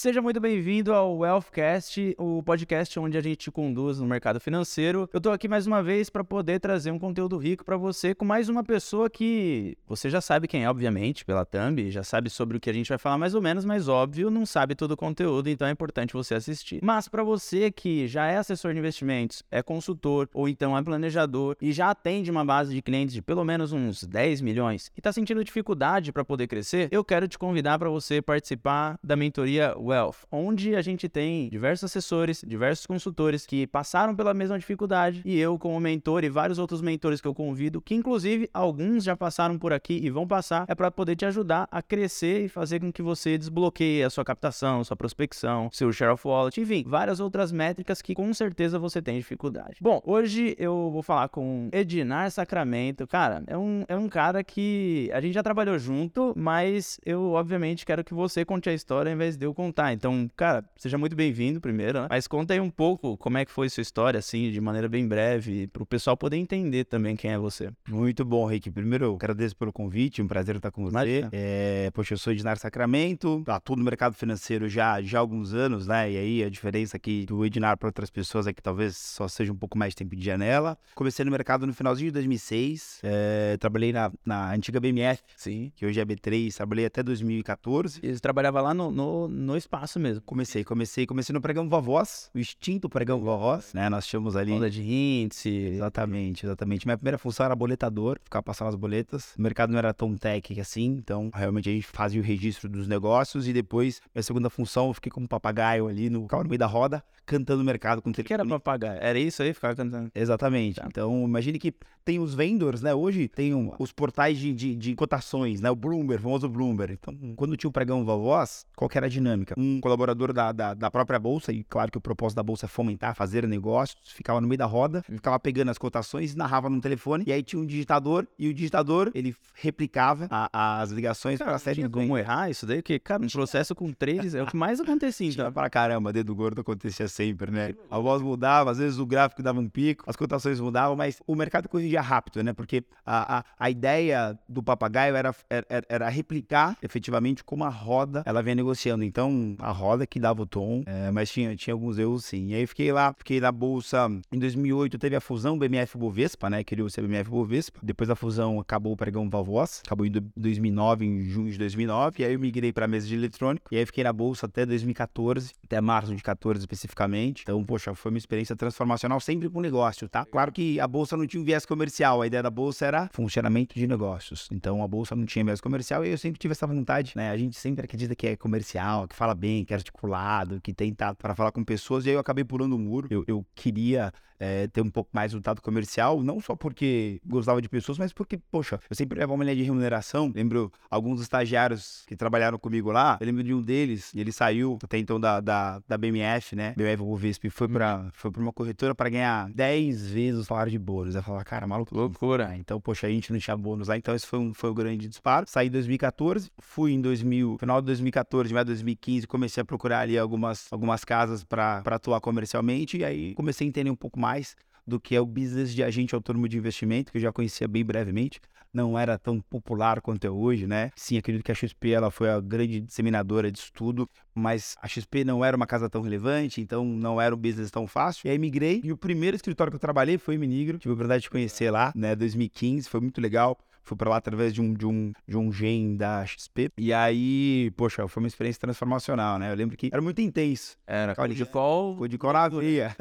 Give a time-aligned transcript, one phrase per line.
[0.00, 5.06] Seja muito bem-vindo ao Wealthcast, o podcast onde a gente te conduz no mercado financeiro.
[5.12, 8.24] Eu tô aqui mais uma vez para poder trazer um conteúdo rico para você com
[8.24, 12.56] mais uma pessoa que você já sabe quem é, obviamente, pela thumb, já sabe sobre
[12.56, 14.96] o que a gente vai falar mais ou menos, mas óbvio, não sabe todo o
[14.96, 16.80] conteúdo, então é importante você assistir.
[16.82, 21.58] Mas para você que já é assessor de investimentos, é consultor ou então é planejador
[21.60, 25.12] e já atende uma base de clientes de pelo menos uns 10 milhões e está
[25.12, 30.18] sentindo dificuldade para poder crescer, eu quero te convidar para você participar da mentoria Wealth,
[30.30, 35.58] onde a gente tem diversos assessores, diversos consultores que passaram pela mesma dificuldade e eu,
[35.58, 39.72] como mentor e vários outros mentores que eu convido, que inclusive alguns já passaram por
[39.72, 43.02] aqui e vão passar, é para poder te ajudar a crescer e fazer com que
[43.02, 48.00] você desbloqueie a sua captação, sua prospecção, seu share of wallet, enfim, várias outras métricas
[48.00, 49.76] que com certeza você tem dificuldade.
[49.80, 53.06] Bom, hoje eu vou falar com Edinar Sacramento.
[53.06, 57.84] Cara, é um, é um cara que a gente já trabalhou junto, mas eu obviamente
[57.84, 59.79] quero que você conte a história em vez de eu contar.
[59.92, 62.06] Então, cara, seja muito bem-vindo primeiro, né?
[62.10, 65.06] Mas conta aí um pouco como é que foi sua história, assim, de maneira bem
[65.06, 67.70] breve, para o pessoal poder entender também quem é você.
[67.88, 68.70] Muito bom, Rick.
[68.70, 71.28] Primeiro, eu agradeço pelo convite, um prazer estar com você.
[71.32, 75.86] É, poxa, eu sou Edinar Sacramento, atuo no mercado financeiro já, já há alguns anos,
[75.86, 76.10] né?
[76.10, 79.52] E aí a diferença aqui do Edinar para outras pessoas é que talvez só seja
[79.52, 80.76] um pouco mais de tempo de janela.
[80.94, 85.72] Comecei no mercado no finalzinho de 2006, é, trabalhei na, na antiga BMF, Sim.
[85.74, 88.00] que hoje é B3, trabalhei até 2014.
[88.02, 90.20] E você trabalhava lá no, no, no espaço mesmo.
[90.22, 93.88] Comecei, comecei, comecei no pregão Vovós, o extinto pregão Vovós, né?
[93.88, 94.52] Nós tínhamos ali.
[94.52, 95.48] Onda de índice.
[95.48, 96.86] Exatamente, exatamente.
[96.86, 99.34] Minha primeira função era boletador, ficar passando as boletas.
[99.38, 102.88] O mercado não era tão tech assim, então realmente a gente fazia o registro dos
[102.88, 106.58] negócios e depois, minha segunda função, eu fiquei como papagaio ali no, ficava no meio
[106.58, 108.98] da roda, cantando no mercado com o O que era papagaio?
[109.00, 109.54] Era isso aí?
[109.54, 110.10] Ficar cantando?
[110.12, 110.80] Exatamente.
[110.80, 110.86] Tá.
[110.88, 111.72] Então, imagine que
[112.04, 112.92] tem os vendors, né?
[112.92, 115.70] Hoje tem um- os portais de, de, de cotações, né?
[115.70, 116.94] O Bloomberg, o famoso Bloomberg.
[116.94, 119.54] Então, quando tinha o pregão Vovós, qual que era a dinâmica?
[119.60, 122.68] Um colaborador da, da, da própria bolsa, e claro que o propósito da bolsa é
[122.68, 127.24] fomentar, fazer negócios, ficava no meio da roda, ficava pegando as cotações, narrava no telefone,
[127.26, 131.58] e aí tinha um digitador, e o digitador, ele replicava a- as ligações para a
[131.58, 132.78] série como errar isso daí?
[132.82, 135.52] Porque, cara, um processo com três é o que mais acontecia, então.
[135.52, 137.74] pra caramba, dedo gordo acontecia sempre, né?
[137.90, 141.34] A voz mudava, às vezes o gráfico dava um pico, as cotações mudavam, mas o
[141.34, 142.52] mercado corrigia rápido, né?
[142.52, 148.22] Porque a, a, a ideia do papagaio era, era, era replicar efetivamente como a roda
[148.24, 149.04] ela vinha negociando.
[149.04, 152.48] Então, a roda que dava o tom, é, mas tinha, tinha alguns erros sim.
[152.48, 154.08] E aí fiquei lá, fiquei na bolsa.
[154.32, 156.62] Em 2008 teve a fusão BMF Bovespa, né?
[156.64, 157.78] Criou-se a BMF Bovespa.
[157.82, 162.22] Depois da fusão acabou o pregão Valvoz, acabou em do- 2009, em junho de 2009.
[162.22, 163.68] E aí eu migrei para mesa de eletrônico.
[163.72, 167.42] E aí fiquei na bolsa até 2014, até março de 14 especificamente.
[167.42, 170.24] Então, poxa, foi uma experiência transformacional sempre com negócio, tá?
[170.24, 173.76] Claro que a bolsa não tinha um viés comercial, a ideia da bolsa era funcionamento
[173.76, 174.48] de negócios.
[174.50, 177.30] Então, a bolsa não tinha viés comercial e eu sempre tive essa vontade, né?
[177.30, 180.92] A gente sempre acredita que é comercial, que fala bem, que é articulado, que tem
[180.92, 182.04] tato para falar com pessoas.
[182.04, 183.06] E aí eu acabei pulando o muro.
[183.08, 187.68] Eu, eu queria é, ter um pouco mais resultado comercial, não só porque gostava de
[187.68, 190.32] pessoas, mas porque, poxa, eu sempre levava uma linha de remuneração.
[190.34, 194.96] Lembro alguns estagiários que trabalharam comigo lá, eu lembro de um deles, ele saiu até
[194.96, 196.74] então da, da, da BMF, né?
[196.76, 200.70] BMF Bovespa, e foi pra, foi pra uma corretora para ganhar 10 vezes o salário
[200.70, 201.14] de bônus.
[201.14, 201.94] Eu falava, cara, maluco.
[201.94, 202.56] Loucura.
[202.56, 205.08] Então, poxa, a gente não tinha bônus lá, então esse foi um, foi um grande
[205.08, 205.46] disparo.
[205.48, 210.18] Saí em 2014, fui em 2000, final de 2014, mais 2015, comecei a procurar ali
[210.18, 214.54] algumas, algumas casas para atuar comercialmente, e aí comecei a entender um pouco mais
[214.86, 217.84] do que é o business de agente autônomo de investimento, que eu já conhecia bem
[217.84, 218.40] brevemente.
[218.72, 220.90] Não era tão popular quanto é hoje, né?
[220.94, 225.24] Sim, acredito que a XP ela foi a grande disseminadora disso tudo, mas a XP
[225.24, 228.28] não era uma casa tão relevante, então não era um business tão fácil.
[228.28, 230.78] E aí migrei, e o primeiro escritório que eu trabalhei foi em Minigro.
[230.78, 232.14] Tive a oportunidade de conhecer lá, né?
[232.14, 233.58] 2015, foi muito legal.
[233.90, 236.70] Fui pra lá através de um, de um, de um gen da XP.
[236.78, 239.50] E aí, poxa, foi uma experiência transformacional, né?
[239.50, 240.76] Eu lembro que era muito intenso.
[240.86, 241.96] Era Calma, de call.
[241.96, 242.94] Foi de cor na veia.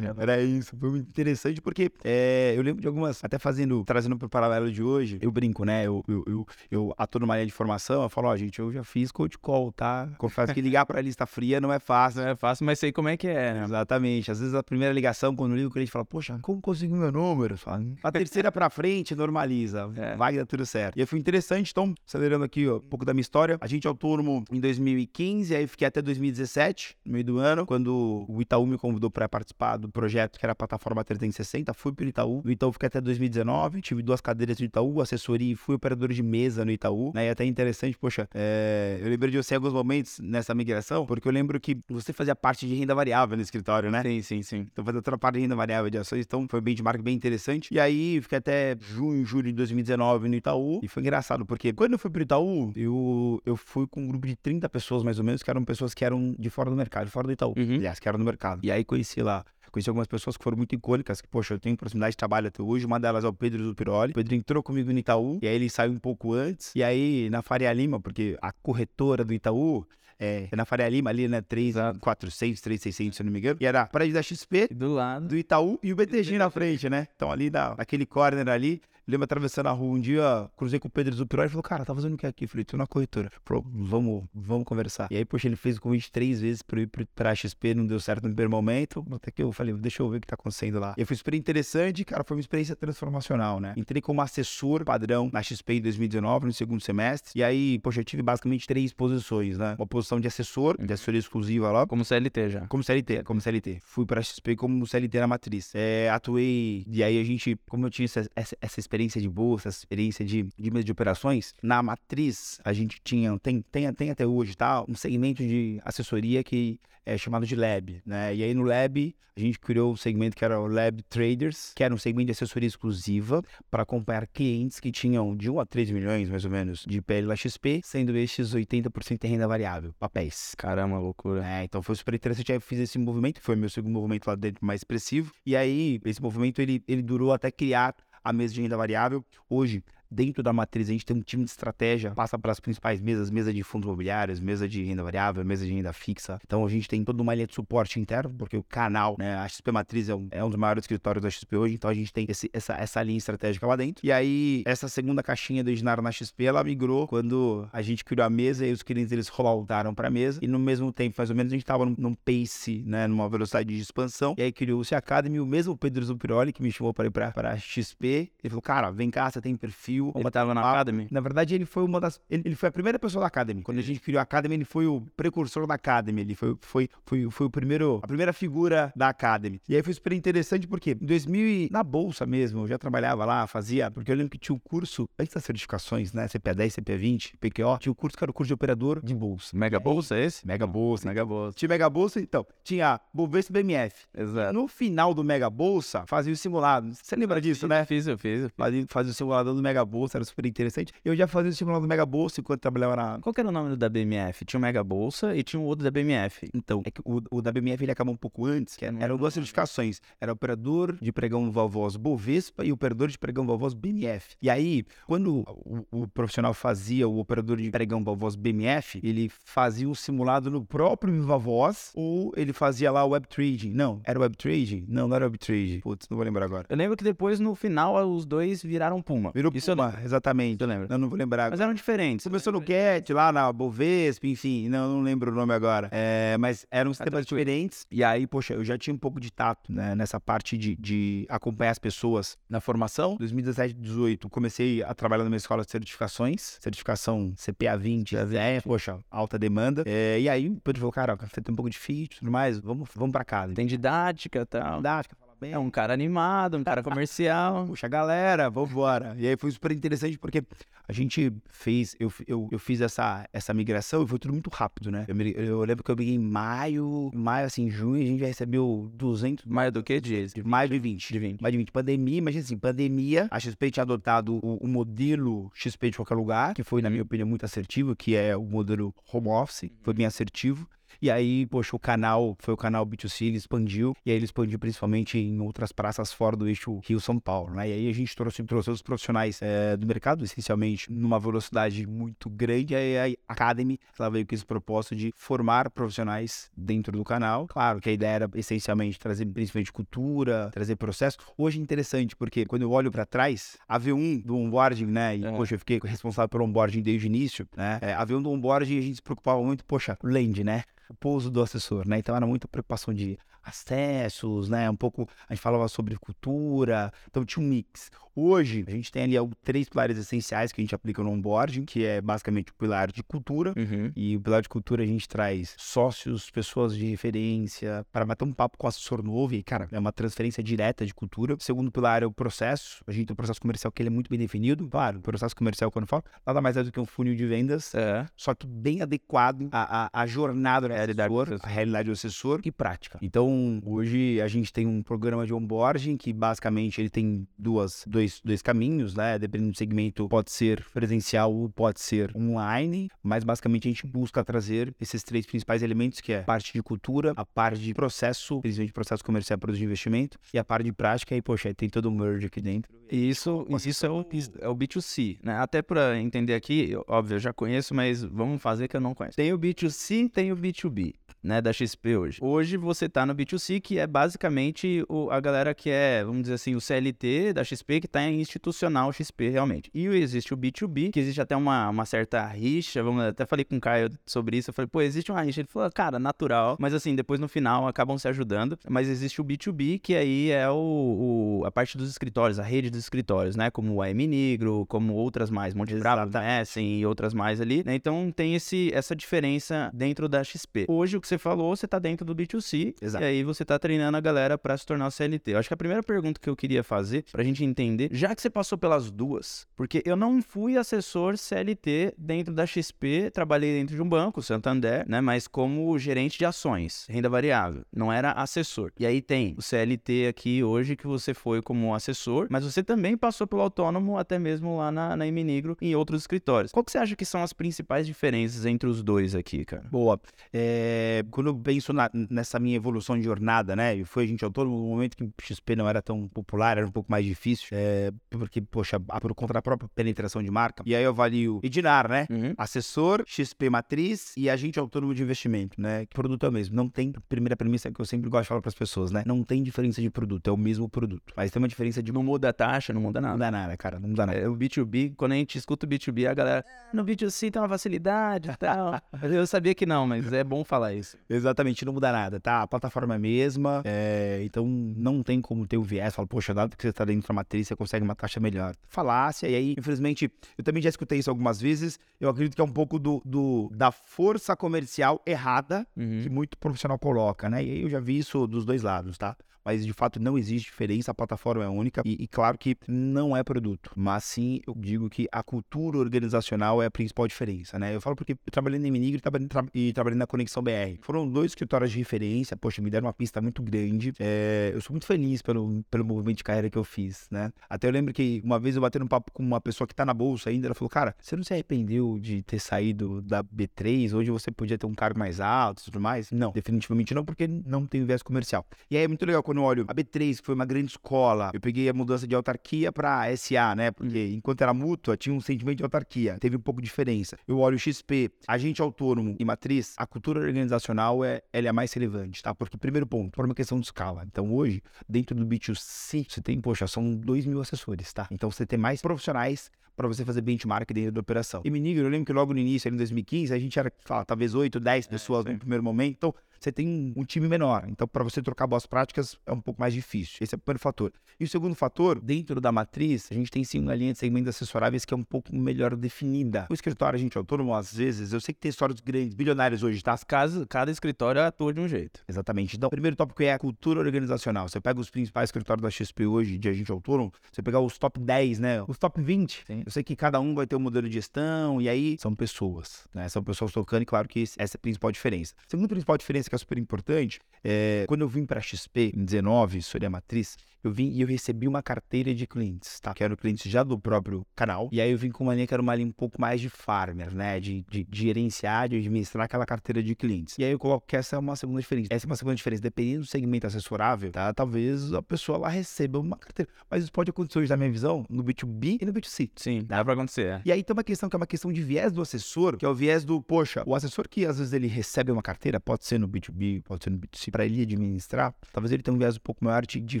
[0.18, 4.28] Era isso, foi muito interessante porque é, eu lembro de algumas, até fazendo, trazendo pro
[4.28, 5.86] paralelo de hoje, eu brinco, né?
[5.86, 8.84] Eu, eu, eu, eu atuo numa linha de formação, eu falo, ó, gente, eu já
[8.84, 10.06] fiz cold call, tá?
[10.18, 12.20] Confesso que ligar pra lista fria não é fácil.
[12.20, 13.64] Não é fácil, mas sei como é que é, né?
[13.64, 14.30] Exatamente.
[14.30, 17.56] Às vezes a primeira ligação, quando liga o cliente fala, poxa, como conseguiu meu número?
[17.56, 19.90] Fala, a terceira pra frente, normaliza.
[19.96, 20.09] É.
[20.16, 20.98] Vai dar tudo certo.
[20.98, 23.58] E foi interessante, então, acelerando aqui ó, um pouco da minha história.
[23.60, 28.40] A gente autônomo em 2015, aí fiquei até 2017, no meio do ano, quando o
[28.40, 31.72] Itaú me convidou para participar do projeto que era a plataforma 360.
[31.74, 32.42] Fui pro Itaú.
[32.44, 36.22] No Itaú fiquei até 2019, tive duas cadeiras no Itaú, assessoria e fui operador de
[36.22, 37.12] mesa no Itaú.
[37.14, 37.26] Né?
[37.26, 41.26] E até interessante, poxa, é, eu lembrei de você em alguns momentos nessa migração, porque
[41.26, 44.02] eu lembro que você fazia parte de renda variável no escritório, né?
[44.02, 44.66] Sim, sim, sim.
[44.72, 47.14] Então, fazia toda a parte de renda variável de ações, então foi um benchmark bem
[47.14, 47.72] interessante.
[47.72, 50.80] E aí, fiquei até junho, julho de 2019 no Itaú.
[50.82, 54.26] E foi engraçado, porque quando eu fui pro Itaú, eu, eu fui com um grupo
[54.26, 57.06] de 30 pessoas, mais ou menos, que eram pessoas que eram de fora do mercado,
[57.06, 57.54] de fora do Itaú.
[57.56, 57.76] Uhum.
[57.76, 58.60] Aliás, que eram do mercado.
[58.62, 61.76] E aí conheci lá Conheci algumas pessoas que foram muito icônicas, que, poxa, eu tenho
[61.76, 62.84] proximidade de trabalho até hoje.
[62.84, 64.10] Uma delas é o Pedro Zupiroli.
[64.10, 66.72] O Pedro entrou comigo no Itaú, e aí ele saiu um pouco antes.
[66.74, 69.86] E aí, na Faria Lima, porque a corretora do Itaú
[70.18, 71.40] é, é na Faria Lima, ali, né?
[71.40, 73.58] 346, 3600, se eu não me engano.
[73.60, 75.28] E era a prédio da XP, do lado.
[75.28, 77.06] do Itaú e o BTG na frente, né?
[77.14, 80.90] Então ali na, naquele corner ali, lembro atravessando a rua um dia, cruzei com o
[80.90, 82.44] Pedro Zupiroli e falou, cara, tá fazendo o que aqui?
[82.44, 83.30] Eu falei, tô na corretora.
[83.44, 85.08] Falou, vamos, vamos conversar.
[85.10, 87.86] E aí, poxa, ele fez o convite três vezes pra eu ir pra XP, não
[87.86, 90.34] deu certo no primeiro momento, até que eu falei, deixa eu ver o que tá
[90.34, 90.94] acontecendo lá.
[90.96, 93.74] E foi super interessante, cara, foi uma experiência transformacional, né?
[93.76, 98.04] Entrei como assessor padrão na XP em 2019, no segundo semestre, e aí, poxa, eu
[98.04, 99.74] tive basicamente três posições, né?
[99.78, 102.66] Uma posição de assessor, de assessoria exclusiva lá, Como CLT já.
[102.66, 103.78] como CLT, como CLT.
[103.82, 105.72] Fui pra XP como CLT na matriz.
[105.74, 109.68] É, atuei, e aí a gente, como eu tinha essa, essa, essa experiência de bolsa,
[109.68, 114.26] experiência de, de mesa de operações, na matriz a gente tinha, tem, tem, tem até
[114.26, 114.84] hoje, tá?
[114.88, 118.34] Um segmento de assessoria que é chamado de Lab, né?
[118.34, 121.82] E aí no Lab a gente criou um segmento que era o Lab Traders, que
[121.82, 125.90] era um segmento de assessoria exclusiva para acompanhar clientes que tinham de 1 a 3
[125.92, 130.54] milhões, mais ou menos, de PL na XP, sendo estes 80% em renda variável, papéis.
[130.56, 131.46] Caramba, loucura.
[131.46, 132.52] É, então foi super interessante.
[132.52, 135.32] Aí eu fiz esse movimento, foi meu segundo movimento lá dentro mais expressivo.
[135.46, 139.24] E aí, esse movimento ele, ele durou até criar a mesa de renda variável.
[139.48, 143.00] Hoje, dentro da matriz, a gente tem um time de estratégia, passa para as principais
[143.00, 146.38] mesas, mesa de fundos imobiliários, mesa de renda variável, mesa de renda fixa.
[146.44, 149.48] Então a gente tem toda uma linha de suporte interno, porque o canal, né, a
[149.48, 152.12] XP Matriz é um, é um dos maiores escritórios da XP hoje, então a gente
[152.12, 154.04] tem esse- essa, essa linha estratégica lá dentro.
[154.04, 158.26] E aí, essa segunda caixinha do Ignaro na XP, ela migrou quando a gente criou
[158.26, 160.40] a mesa e os clientes eles rolloutaram para a mesa.
[160.42, 163.28] E no mesmo tempo, mais ou menos, a gente estava num, num pace, né, numa
[163.28, 164.34] velocidade de expansão.
[164.38, 167.56] E aí criou-se a Academy, o mesmo Pedro Zupiroli, que me chamou para ir para
[167.56, 168.30] XP.
[168.42, 169.99] Ele falou, cara, vem cá, você tem perfil.
[170.14, 171.06] Ele tava na Academy?
[171.10, 172.20] Na verdade, ele foi uma das.
[172.30, 173.62] Ele, ele foi a primeira pessoa da Academy.
[173.62, 176.20] Quando a gente criou a Academy, ele foi o precursor da Academy.
[176.22, 179.60] Ele foi, foi, foi, foi o primeiro, a primeira figura da Academy.
[179.68, 183.24] E aí foi super interessante porque em 2000, e- na bolsa mesmo, eu já trabalhava
[183.24, 183.90] lá, fazia.
[183.90, 186.26] Porque eu lembro que tinha o curso, antes das certificações, né?
[186.28, 189.14] CPA 10, CPA 20, PQO, tinha o curso que era o curso de operador de
[189.14, 189.56] bolsa.
[189.56, 190.46] Mega Bolsa é esse?
[190.46, 191.06] Mega Bolsa.
[191.08, 191.56] Mega Bolsa.
[191.56, 192.46] Tinha Mega Bolsa, então.
[192.64, 194.06] Tinha Bovespa e BMF.
[194.16, 194.52] Exato.
[194.52, 196.92] No final do Mega Bolsa, fazia o simulado.
[196.94, 197.84] Você lembra disso, né?
[197.84, 198.42] Fiz, eu fiz.
[198.42, 198.56] eu fiz.
[198.56, 200.92] Fazia, fazia o simulador do Mega Bolsa, era super interessante.
[201.04, 203.18] Eu já fazia o simulador do Mega Bolsa enquanto trabalhava na.
[203.20, 204.44] Qual que era o nome do da BMF?
[204.44, 206.48] Tinha o Mega Bolsa e tinha o outro da BMF.
[206.54, 209.34] Então, é o, o da BMF ele acabou um pouco antes, que era- eram duas
[209.34, 210.00] certificações.
[210.20, 214.36] Era operador de pregão Valvoz Bovespa e operador de pregão Valvoz BMF.
[214.40, 219.88] E aí, quando o, o profissional fazia o operador de pregão Valvoz BMF, ele fazia
[219.88, 223.72] um simulado no próprio Valvoz ou ele fazia lá o web trading.
[223.72, 224.84] Não, era web trading?
[224.88, 225.80] Não, não era web trading.
[225.80, 226.66] Putz, não vou lembrar agora.
[226.68, 229.32] Eu lembro que depois, no final, os dois viraram Puma.
[229.34, 230.60] Virou Isso eu Puma, exatamente.
[230.60, 230.86] Eu lembro.
[230.88, 231.56] Não, não vou lembrar agora.
[231.56, 232.24] Mas eram diferentes.
[232.24, 235.88] Começou no Cat, lá na Bovespa, enfim, não, não lembro o nome agora.
[235.92, 237.86] É, mas eram sistemas diferentes.
[237.90, 241.26] E aí, poxa, eu já tinha um pouco de tato né, nessa parte de, de
[241.28, 243.16] acompanhar as pessoas na formação.
[243.16, 249.38] 2017, 2018, comecei a trabalhar numa escola de certificações, certificação CPA 20, é, poxa, alta
[249.38, 249.82] demanda.
[249.86, 252.30] É, e aí o Pedro falou, cara, você tem um pouco de fit e tudo
[252.30, 253.54] mais, vamos, vamos pra casa.
[253.54, 254.76] Tem didática e tal.
[254.76, 255.52] Didática, bem.
[255.52, 257.66] É um cara animado, um cara comercial.
[257.68, 259.16] Puxa, galera, vambora.
[259.18, 260.44] E aí foi super interessante porque
[260.86, 264.90] a gente fez, eu, eu, eu fiz essa, essa migração e foi tudo muito rápido,
[264.90, 265.06] né?
[265.08, 268.90] Eu, eu lembro que eu peguei em maio, maio, assim, junho, a gente já recebeu
[268.94, 270.32] 200, Mais do que diz?
[270.32, 271.12] de maio de 20.
[271.12, 271.40] De 20.
[271.40, 271.70] Mais de 20.
[271.70, 276.54] Pandemia, imagina assim, pandemia, a XP tinha adotado o, o modelo XP de qualquer lugar,
[276.54, 280.06] que foi, na minha opinião, muito assertivo, que é o modelo home office, foi bem
[280.06, 280.68] assertivo.
[281.02, 284.58] E aí, poxa, o canal, foi o canal B2C, ele expandiu, e aí ele expandiu
[284.58, 287.70] principalmente em outras praças fora do eixo Rio-São Paulo, né?
[287.70, 292.28] E aí a gente trouxe, trouxe os profissionais eh, do mercado, essencialmente, numa velocidade muito
[292.28, 297.02] grande, e aí a Academy, ela veio com esse propósito de formar profissionais dentro do
[297.02, 297.46] canal.
[297.46, 301.16] Claro que a ideia era, essencialmente, trazer principalmente cultura, trazer processo.
[301.38, 305.16] Hoje é interessante, porque quando eu olho para trás, a V1 do onboarding, né?
[305.16, 305.32] E, É.
[305.32, 307.78] poxa, eu fiquei responsável pelo onboarding desde o início, né?
[307.80, 310.62] É, a V1 do onboarding, a gente se preocupava muito, poxa, land, né?
[310.90, 311.98] O pouso do assessor, né?
[311.98, 314.68] Então era muita preocupação de acessos, né?
[314.68, 317.90] Um pouco a gente falava sobre cultura, então tinha um mix.
[318.22, 321.86] Hoje a gente tem ali três pilares essenciais que a gente aplica no onboarding, que
[321.86, 323.54] é basicamente o pilar de cultura.
[323.56, 323.90] Uhum.
[323.96, 328.32] E o pilar de cultura a gente traz sócios, pessoas de referência, para bater um
[328.32, 329.34] papo com o assessor novo.
[329.34, 331.34] E, cara, é uma transferência direta de cultura.
[331.34, 332.84] O segundo pilar é o processo.
[332.86, 334.68] A gente tem um processo comercial que ele é muito bem definido.
[334.68, 337.26] Claro, o processo comercial, quando eu falo, nada mais é do que um funil de
[337.26, 338.06] vendas É.
[338.16, 342.98] só que bem adequado à, à, à jornada do assessor, realidade do assessor e prática.
[343.00, 348.09] Então, hoje a gente tem um programa de onboarding que basicamente ele tem duas, dois
[348.10, 349.18] dois, dois caminhos, né?
[349.18, 354.24] Dependendo do segmento, pode ser presencial ou pode ser online, mas basicamente a gente busca
[354.24, 358.40] trazer esses três principais elementos, que é a parte de cultura, a parte de processo,
[358.40, 361.86] principalmente processo comercial para de investimento, e a parte de prática, e poxa, tem todo
[361.86, 362.72] o merge aqui dentro.
[362.90, 364.04] E isso, isso é o,
[364.40, 365.38] é o B2C, né?
[365.38, 369.16] Até para entender aqui, óbvio, eu já conheço, mas vamos fazer que eu não conheço.
[369.16, 372.18] Tem o B2C, tem o B2B né, da XP hoje.
[372.20, 376.34] Hoje você está no B2C, que é basicamente o, a galera que é, vamos dizer
[376.34, 379.70] assim, o CLT da XP, que está institucional XP realmente.
[379.74, 383.56] E existe o B2B, que existe até uma, uma certa rixa, vamos, até falei com
[383.56, 385.40] o Caio sobre isso, eu falei, pô, existe uma rixa.
[385.40, 388.58] Ele falou, cara, natural, mas assim, depois no final acabam se ajudando.
[388.68, 392.70] Mas existe o B2B, que aí é o, o a parte dos escritórios, a rede
[392.70, 397.12] dos escritórios, né, como o AM Negro, como outras mais, Monte Bravo, Essen e outras
[397.12, 397.74] mais ali, né?
[397.74, 400.66] Então tem esse, essa diferença dentro da XP.
[400.68, 402.74] Hoje o que você falou, você tá dentro do B2C.
[402.80, 403.04] Exato.
[403.04, 405.32] E aí você tá treinando a galera para se tornar CLT.
[405.32, 408.20] Eu acho que a primeira pergunta que eu queria fazer, pra gente entender, já que
[408.20, 413.76] você passou pelas duas, porque eu não fui assessor CLT dentro da XP, trabalhei dentro
[413.76, 415.00] de um banco, Santander, né?
[415.00, 417.64] Mas como gerente de ações, renda variável.
[417.72, 418.72] Não era assessor.
[418.78, 422.96] E aí tem o CLT aqui hoje que você foi como assessor, mas você também
[422.96, 426.52] passou pelo autônomo até mesmo lá na, na Iminigro em outros escritórios.
[426.52, 429.68] Qual que você acha que são as principais diferenças entre os dois aqui, cara?
[429.70, 430.00] Boa.
[430.32, 433.76] É quando eu penso na, nessa minha evolução de jornada, né?
[433.76, 436.70] E foi a gente autônomo no momento que XP não era tão popular, era um
[436.70, 437.69] pouco mais difícil, é,
[438.10, 440.62] porque, poxa, por conta da própria penetração de marca.
[440.66, 442.06] E aí eu avalio Edinar, né?
[442.10, 442.34] Uhum.
[442.36, 445.86] Assessor, XP Matriz e agente autônomo de investimento, né?
[445.86, 446.54] Que produto é o mesmo.
[446.54, 449.02] Não tem, primeira premissa que eu sempre gosto de falar para as pessoas, né?
[449.06, 451.12] Não tem diferença de produto, é o mesmo produto.
[451.16, 451.92] Mas tem uma diferença de.
[451.92, 453.12] Não muda a taxa, não muda nada.
[453.12, 454.18] Não muda nada, cara, não muda nada.
[454.18, 457.48] É, o B2B, quando a gente escuta o B2B, a galera, no B2C tem uma
[457.48, 458.80] facilidade e tal.
[459.02, 460.96] eu sabia que não, mas é bom falar isso.
[461.08, 462.42] Exatamente, não muda nada, tá?
[462.42, 465.94] A plataforma é a mesma, é, então não tem como ter o viés.
[465.94, 468.54] Fala, poxa, dado que você tá dentro da matriz, você consegue uma taxa melhor.
[468.68, 471.78] Falácia, e aí, infelizmente, eu também já escutei isso algumas vezes.
[472.00, 476.00] Eu acredito que é um pouco do, do da força comercial errada uhum.
[476.02, 477.44] que muito profissional coloca, né?
[477.44, 479.14] E aí eu já vi isso dos dois lados, tá?
[479.44, 483.16] Mas de fato não existe diferença, a plataforma é única e, e, claro que não
[483.16, 487.74] é produto, mas sim eu digo que a cultura organizacional é a principal diferença, né?
[487.74, 490.78] Eu falo porque eu trabalhei na e tra e trabalhei na Conexão BR.
[490.82, 493.92] Foram dois escritórios de referência, poxa, me deram uma pista muito grande.
[493.98, 497.32] É, eu sou muito feliz pelo, pelo movimento de carreira que eu fiz, né?
[497.48, 499.84] Até eu lembro que uma vez eu bati um papo com uma pessoa que tá
[499.84, 503.94] na bolsa ainda, ela falou, cara, você não se arrependeu de ter saído da B3,
[503.94, 506.10] hoje você podia ter um cargo mais alto e tudo mais?
[506.10, 508.46] Não, definitivamente não, porque não tem viés comercial.
[508.70, 511.30] E aí é muito legal quando eu olho a B3, que foi uma grande escola,
[511.32, 513.70] eu peguei a mudança de autarquia para SA, né?
[513.70, 514.14] Porque uhum.
[514.14, 517.16] enquanto era mútua, tinha um sentimento de autarquia, teve um pouco de diferença.
[517.28, 521.52] Eu olho o XP, agente autônomo e matriz, a cultura organizacional é, ela é a
[521.52, 522.34] mais relevante, tá?
[522.34, 524.02] Porque, primeiro ponto, por uma questão de escala.
[524.04, 528.08] Então, hoje, dentro do B2C, você tem, poxa, são 2 mil assessores, tá?
[528.10, 531.40] Então, você tem mais profissionais para você fazer benchmark dentro da operação.
[531.44, 534.04] E Minigro, eu lembro que logo no início, ali em 2015, a gente era, fala,
[534.04, 535.96] talvez 8, 10 é, pessoas é, no primeiro momento.
[535.96, 537.66] Então, você tem um time menor.
[537.68, 540.18] Então, para você trocar boas práticas, é um pouco mais difícil.
[540.20, 540.92] Esse é o primeiro fator.
[541.18, 544.28] E o segundo fator, dentro da matriz, a gente tem sim uma linha de segmentos
[544.30, 546.46] assessoráveis que é um pouco melhor definida.
[546.48, 549.62] O escritório, a gente é autônomo, às vezes, eu sei que tem histórias grandes, bilionários
[549.62, 549.96] hoje, tá?
[549.98, 552.00] Caso, cada escritório atua de um jeito.
[552.08, 552.56] Exatamente.
[552.56, 554.48] Então, o primeiro tópico é a cultura organizacional.
[554.48, 558.00] Você pega os principais escritórios da XP hoje, de agente autônomo, você pegar os top
[558.00, 558.62] 10, né?
[558.66, 559.44] Os top 20.
[559.46, 559.62] Sim.
[559.66, 562.88] Eu sei que cada um vai ter um modelo de gestão, e aí são pessoas,
[562.94, 563.08] né?
[563.10, 565.34] São pessoas tocando, e claro que essa é a principal diferença.
[565.38, 568.92] A segunda principal diferença que é super importante é quando eu vim para a XP
[568.94, 572.92] em 19, Soria Matriz, eu vim e eu recebi uma carteira de clientes, tá?
[572.92, 574.68] Que eram clientes já do próprio canal.
[574.70, 576.48] E aí eu vim com uma linha que era uma linha um pouco mais de
[576.50, 577.40] farmer, né?
[577.40, 580.36] De, de, de gerenciar, de administrar aquela carteira de clientes.
[580.38, 581.88] E aí eu coloco que essa é uma segunda diferença.
[581.90, 582.62] Essa é uma segunda diferença.
[582.62, 584.32] Dependendo do segmento assessorável, tá?
[584.34, 586.50] Talvez a pessoa lá receba uma carteira.
[586.68, 589.30] Mas isso pode acontecer hoje, na minha visão, no B2B e no B2C.
[589.36, 590.26] Sim, dá pra acontecer.
[590.26, 590.42] É.
[590.44, 592.68] E aí tem uma questão que é uma questão de viés do assessor, que é
[592.68, 595.98] o viés do, poxa, o assessor que às vezes ele recebe uma carteira, pode ser
[595.98, 599.20] no B2B, pode ser no B2C, para ele administrar, talvez ele tenha um viés um
[599.20, 600.00] pouco maior de, de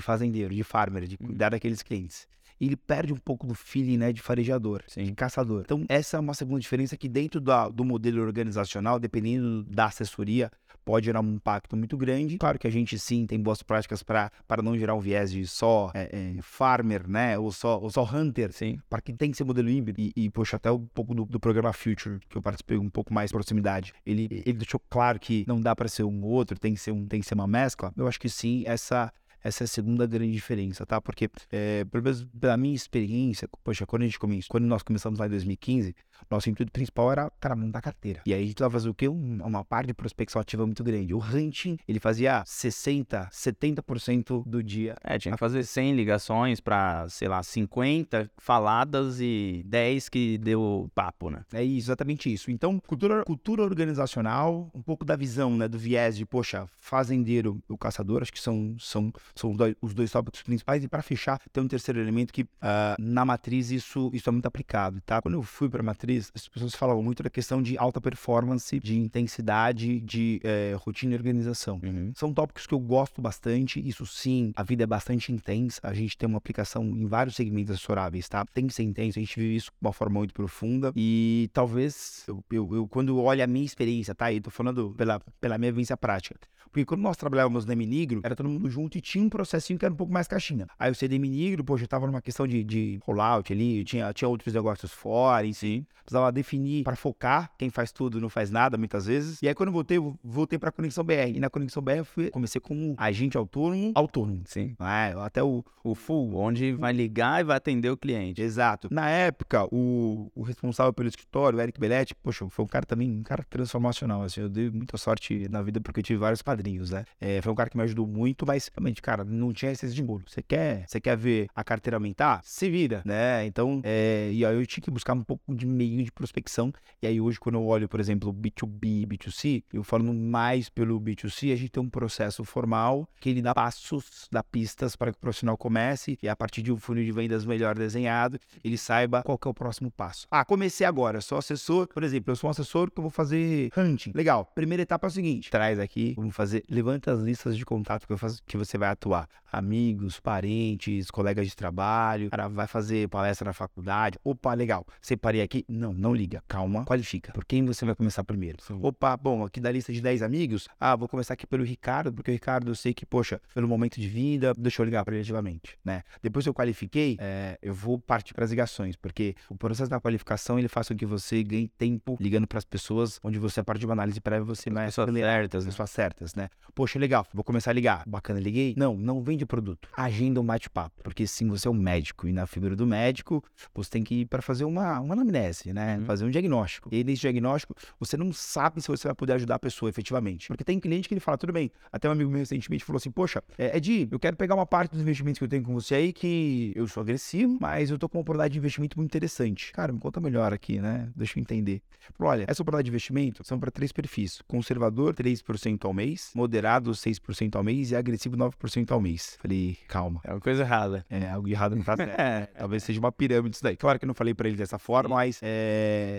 [0.00, 1.50] fazendeiro, de farmer, de cuidar uhum.
[1.50, 2.28] daqueles clientes.
[2.60, 5.04] Ele perde um pouco do feeling, né, de farejador, Sim.
[5.04, 5.62] de caçador.
[5.64, 10.50] Então, essa é uma segunda diferença que dentro da, do modelo organizacional, dependendo da assessoria,
[10.84, 12.38] pode gerar um impacto muito grande.
[12.38, 14.30] Claro que a gente sim tem boas práticas para
[14.62, 18.52] não gerar um viés de só é, é, farmer, né, ou só, ou só hunter,
[18.52, 18.78] sim.
[18.88, 20.00] para que tem que ser modelo híbrido.
[20.00, 23.12] E, e poxa, até um pouco do, do, programa Future, que eu participei um pouco
[23.12, 26.74] mais proximidade, ele, ele deixou claro que não dá para ser um ou outro, tem
[26.74, 27.92] que ser um, tem que ser uma mescla.
[27.96, 29.12] Eu acho que sim, essa
[29.42, 31.00] essa é a segunda grande diferença, tá?
[31.00, 35.18] Porque, é, pelo menos pela minha experiência, poxa, quando a gente começou, quando nós começamos
[35.18, 35.94] lá em 2015,
[36.30, 38.20] Nosso intuito principal era, cara, montar carteira.
[38.26, 39.08] E aí a gente tava fazendo o quê?
[39.08, 41.14] Um, uma parte de prospecção ativa muito grande.
[41.14, 44.96] O hunting, ele fazia 60, 70% do dia.
[45.02, 50.90] É, tinha que fazer 100 ligações para, sei lá, 50 faladas e 10 que deu
[50.94, 51.44] papo, né?
[51.52, 52.50] É exatamente isso.
[52.50, 57.72] Então, cultura, cultura organizacional, um pouco da visão, né, do viés de, poxa, fazendeiro e
[57.72, 60.84] o caçador, acho que são, são, são os, dois, os dois tópicos principais.
[60.84, 64.46] E para fechar, tem um terceiro elemento que uh, na matriz isso, isso é muito
[64.46, 65.20] aplicado, tá?
[65.20, 65.84] Quando eu fui para a
[66.18, 71.16] as pessoas falavam muito da questão de alta performance, de intensidade, de eh, rotina e
[71.16, 71.80] organização.
[71.82, 72.12] Uhum.
[72.14, 73.80] São tópicos que eu gosto bastante.
[73.86, 75.80] Isso sim, a vida é bastante intensa.
[75.82, 78.44] A gente tem uma aplicação em vários segmentos assessoráveis, tá?
[78.46, 80.92] Tem que ser intenso, a gente vive isso de uma forma muito profunda.
[80.96, 84.32] E talvez, eu, eu, eu quando olho a minha experiência, tá?
[84.32, 86.38] E tô falando pela, pela minha vivência prática.
[86.70, 89.84] Porque quando nós trabalhávamos na Minigro, era todo mundo junto e tinha um processinho que
[89.84, 90.68] era um pouco mais caixinha.
[90.78, 94.28] Aí o CD Minigro, poxa, eu tava numa questão de, de rollout ali, tinha, tinha
[94.28, 95.84] outros negócios fora, em si.
[96.04, 97.50] Precisava definir para focar.
[97.58, 99.40] Quem faz tudo não faz nada, muitas vezes.
[99.42, 101.34] E aí, quando eu voltei, voltei pra Conexão BR.
[101.34, 104.42] E na Conexão BR, eu fui, comecei como agente autônomo, autônomo.
[104.46, 104.74] Sim.
[104.80, 108.42] É, até o, O full, onde vai ligar e vai atender o cliente.
[108.42, 108.88] Exato.
[108.90, 113.10] Na época, o, o responsável pelo escritório, o Eric Belletti, poxa, foi um cara também,
[113.10, 116.90] um cara transformacional, assim, eu dei muita sorte na vida porque eu tive vários padrinhos,
[116.90, 117.04] né?
[117.20, 120.02] É, foi um cara que me ajudou muito, mas realmente, cara, não tinha essência de
[120.02, 120.22] bolo.
[120.26, 122.40] Você quer, você quer ver a carteira aumentar?
[122.44, 123.46] Se vira, né?
[123.46, 126.72] Então, é, e aí eu tinha que buscar um pouco de meio de prospecção,
[127.02, 131.00] e aí hoje quando eu olho, por exemplo, B2B e B2C, eu falando mais pelo
[131.00, 135.18] B2C, a gente tem um processo formal que ele dá passos, dá pistas para que
[135.18, 139.22] o profissional comece e a partir de um funil de vendas melhor desenhado, ele saiba
[139.22, 140.26] qual é o próximo passo.
[140.30, 143.70] Ah, comecei agora, sou assessor, por exemplo, eu sou um assessor que eu vou fazer
[143.76, 144.12] hunting.
[144.14, 144.50] Legal.
[144.54, 148.16] Primeira etapa é o seguinte: traz aqui, vamos fazer, levanta as listas de contato que,
[148.16, 149.28] faço, que você vai atuar.
[149.52, 154.18] Amigos, parentes, colegas de trabalho, cara, vai fazer palestra na faculdade.
[154.22, 154.86] Opa, legal.
[155.00, 155.64] Separei aqui.
[155.70, 156.42] Não, não liga.
[156.48, 157.32] Calma, qualifica.
[157.32, 158.58] Por quem você vai começar primeiro?
[158.82, 162.30] Opa, bom, aqui da lista de 10 amigos, ah, vou começar aqui pelo Ricardo, porque
[162.30, 165.22] o Ricardo eu sei que, poxa, pelo momento de vida, deixa eu ligar para ele
[165.22, 166.02] ativamente, né?
[166.20, 170.00] Depois que eu qualifiquei, é, eu vou partir para as ligações, porque o processo da
[170.00, 173.64] qualificação ele faz com que você ganhe tempo ligando para as pessoas, onde você, a
[173.64, 175.70] partir de uma análise prévia, você vai pessoas acelerar certas, as né?
[175.70, 176.48] pessoas certas, né?
[176.74, 178.02] Poxa, legal, vou começar a ligar.
[178.06, 178.74] Bacana, liguei.
[178.76, 179.88] Não, não vende produto.
[179.96, 183.90] Agenda um bate-papo, porque sim, você é um médico e na figura do médico, você
[183.90, 185.98] tem que ir para fazer uma, uma anamnese, né?
[185.98, 186.04] Uhum.
[186.04, 186.88] Fazer um diagnóstico.
[186.92, 190.48] E nesse diagnóstico, você não sabe se você vai poder ajudar a pessoa efetivamente.
[190.48, 191.70] Porque tem cliente que ele fala, tudo bem.
[191.92, 194.92] Até um amigo meu recentemente falou assim: Poxa, é, Edi, eu quero pegar uma parte
[194.92, 198.08] dos investimentos que eu tenho com você aí, que eu sou agressivo, mas eu tô
[198.08, 199.72] com uma oportunidade de investimento muito interessante.
[199.72, 201.10] Cara, me conta melhor aqui, né?
[201.14, 201.82] Deixa eu entender.
[202.16, 206.90] Falou, olha, essa oportunidade de investimento são para três perfis: conservador, 3% ao mês, moderado,
[206.92, 209.38] 6% ao mês e agressivo, 9% ao mês.
[209.40, 210.20] Falei, calma.
[210.24, 211.04] É uma coisa errada.
[211.08, 212.18] É, algo errado não tá certo.
[212.18, 212.46] É.
[212.58, 213.76] Talvez seja uma pirâmide isso daí.
[213.76, 215.49] Claro que eu não falei pra ele dessa forma, mas é,